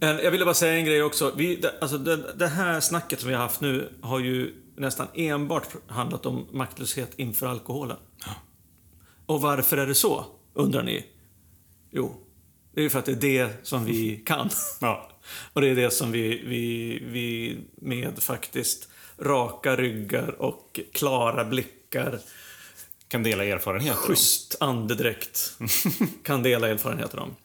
[0.00, 1.32] Jag ville bara säga en grej också.
[1.36, 5.06] Vi, det, alltså det, det här snacket som vi har haft nu har ju nästan
[5.14, 7.96] enbart handlat om maktlöshet inför alkoholen.
[9.26, 11.06] Och varför är det så, undrar ni?
[11.90, 12.14] Jo,
[12.74, 14.50] det är ju för att det är det som vi kan.
[14.80, 15.10] Ja.
[15.52, 22.20] Och det är det som vi, vi, vi med faktiskt raka ryggar och klara blickar,
[23.10, 25.58] Kan dela erfarenheter schysst andedräkt
[26.24, 27.36] kan dela erfarenheter om.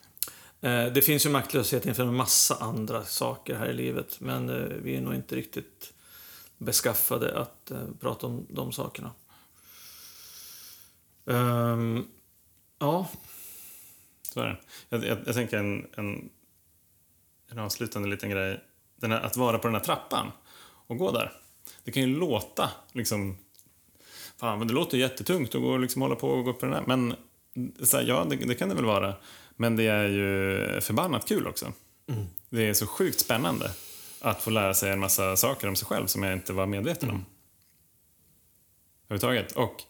[0.60, 4.56] Eh, Det finns ju maktlöshet inför en massa andra saker här i livet, men eh,
[4.82, 5.92] vi är nog inte riktigt
[6.58, 9.10] beskaffade att eh, prata om de sakerna.
[11.26, 12.04] Ehm,
[12.78, 13.08] ja,
[14.32, 14.56] Så är det.
[14.88, 16.30] Jag, jag, jag tänker en, en,
[17.48, 18.60] en avslutande liten grej.
[19.02, 20.32] Här, att vara på den här trappan
[20.86, 21.32] och gå där.
[21.84, 23.36] Det kan ju låta liksom...
[24.40, 26.74] Fan, men det låter jättetungt att gå och liksom hålla på och gå på den
[26.74, 26.84] här.
[26.86, 27.14] Men
[27.82, 29.14] så här, ja, det, det kan det väl vara.
[29.56, 31.72] Men det är ju förbannat kul också.
[32.50, 33.70] Det är så sjukt spännande
[34.20, 37.10] att få lära sig en massa saker om sig själv som jag inte var medveten
[37.10, 37.24] om.
[39.08, 39.52] Överhuvudtaget.
[39.52, 39.82] Och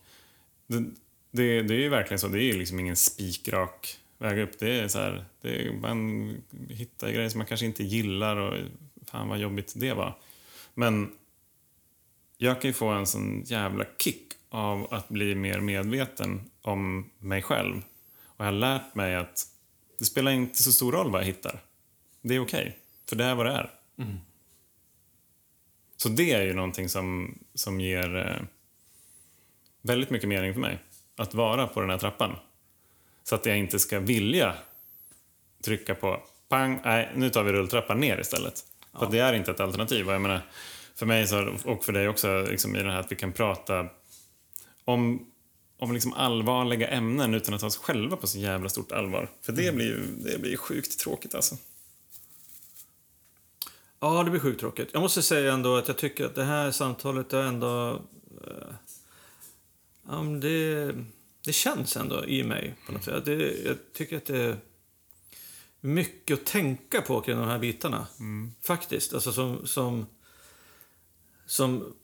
[0.67, 0.85] det,
[1.31, 2.29] det, det är ju verkligen så.
[2.29, 4.59] Det är liksom ingen spikrak väg upp.
[4.59, 6.31] Det är så här, det är, man
[6.69, 8.55] hittar grejer som man kanske inte gillar och
[9.07, 10.19] fan vad jobbigt det var.
[10.75, 11.13] Men
[12.37, 17.43] jag kan ju få en sån jävla kick av att bli mer medveten om mig
[17.43, 17.83] själv.
[18.25, 19.47] Och jag har lärt mig att
[19.99, 21.61] det spelar inte så stor roll vad jag hittar.
[22.23, 22.79] Det är okej,
[23.09, 23.71] för det är vad det är.
[25.97, 28.43] Så det är ju någonting som, som ger eh,
[29.83, 30.79] väldigt mycket mening för mig.
[31.17, 32.37] Att vara på den här trappan.
[33.25, 34.55] Så att jag inte ska vilja
[35.65, 38.65] trycka på pang, nej, nu tar vi rulltrappan ner istället.
[38.99, 40.09] För att det är inte ett alternativ.
[40.09, 40.41] Och jag menar,
[40.95, 43.87] för mig så, och för dig också, liksom, i det här att vi kan prata
[44.87, 45.27] om,
[45.77, 49.31] om liksom allvarliga ämnen utan att ta oss själva på så jävla stort allvar.
[49.43, 51.57] För det blir ju det blir ju sjukt tråkigt alltså.
[54.01, 54.89] Ja, det blir sjukt tråkigt.
[54.93, 58.03] Jag måste säga ändå att jag tycker att det här samtalet är ändå...
[58.47, 58.75] Eh,
[60.09, 60.95] ja, det,
[61.45, 63.25] det känns ändå i mig på något sätt.
[63.25, 64.57] Det, jag tycker att det är
[65.81, 68.07] mycket att tänka på kring de här bitarna.
[68.63, 69.15] Faktiskt.
[69.15, 69.67] Alltså som...
[69.67, 70.07] som
[71.47, 71.95] som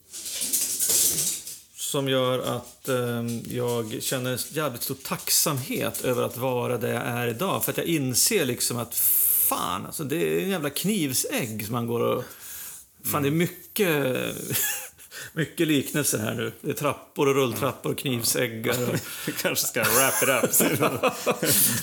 [1.93, 3.27] som gör att eh,
[3.57, 7.65] jag känner en jävligt stor tacksamhet över att vara där jag är idag.
[7.65, 8.95] För att jag inser liksom att
[9.49, 12.25] fan, alltså det är en jävla knivsägg som man går och...
[13.05, 14.17] Fan, det är mycket,
[15.33, 16.53] mycket liknelser här nu.
[16.61, 18.89] Det är trappor och rulltrappor och knivsäggar.
[18.89, 18.95] Och...
[19.27, 20.79] Vi kanske ska wrap it up.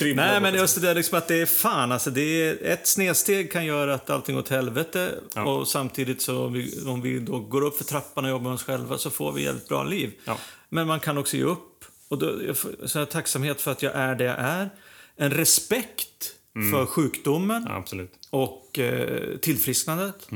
[0.15, 3.51] Nej, men just det där liksom att det är fan, alltså det är, ett snedsteg
[3.51, 5.11] kan göra att allting går åt helvete.
[5.35, 5.43] Ja.
[5.43, 8.53] Och samtidigt så om vi, om vi då går upp för trappan och jobbar med
[8.53, 10.13] oss själva så får vi ett bra liv.
[10.25, 10.37] Ja.
[10.69, 11.85] Men man kan också ge upp.
[12.07, 14.69] Och då, jag får så här, tacksamhet för att jag är det jag är.
[15.15, 16.33] En respekt
[16.71, 17.83] för sjukdomen Ja,
[18.29, 20.27] och eh, tillfrisknandet.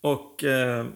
[0.00, 0.86] Och eh,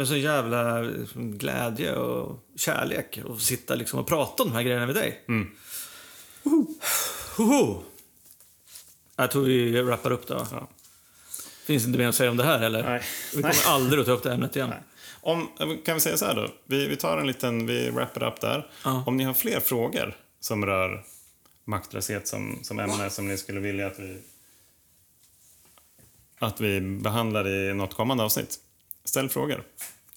[0.00, 4.62] en sån jävla liksom, glädje och kärlek att sitta liksom, och prata om de här
[4.62, 5.24] grejerna med dig.
[6.42, 6.66] Woho!
[7.38, 7.82] Woho!
[9.16, 10.46] Jag tror vi rappar upp då.
[10.50, 10.68] Ja.
[11.64, 12.82] Finns inte mer att säga om det här eller?
[12.82, 13.02] Nej.
[13.34, 14.72] Vi kommer aldrig att ta upp det ämnet igen.
[15.20, 15.48] Om,
[15.84, 16.48] kan vi säga så här då?
[16.64, 18.70] Vi, vi tar en liten, vi wrap it up där.
[18.84, 19.04] Ja.
[19.06, 21.04] Om ni har fler frågor som rör
[21.64, 24.18] maktlöshet som, som ämne som ni skulle vilja att vi
[26.38, 28.58] att vi behandlar i något kommande avsnitt.
[29.04, 29.62] Ställ frågor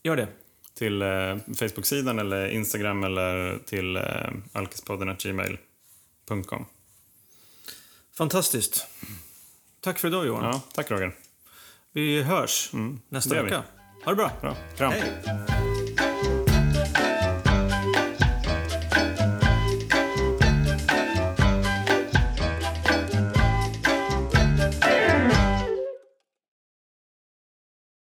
[0.04, 0.28] Gör det.
[0.74, 4.04] till eh, Facebook-sidan eller Instagram eller till eh,
[4.54, 6.66] alkispodden.gmail.com.
[8.18, 8.88] Fantastiskt.
[9.82, 10.44] Tack för idag Johan.
[10.44, 11.16] Ja, tack Roger.
[11.92, 12.70] Vi hörs
[13.10, 13.50] nästa det gör vi.
[13.50, 13.64] vecka.
[14.06, 14.32] Ha det bra.
[14.42, 14.56] Bra.
[14.78, 14.92] Kram.
[14.92, 15.72] Hej.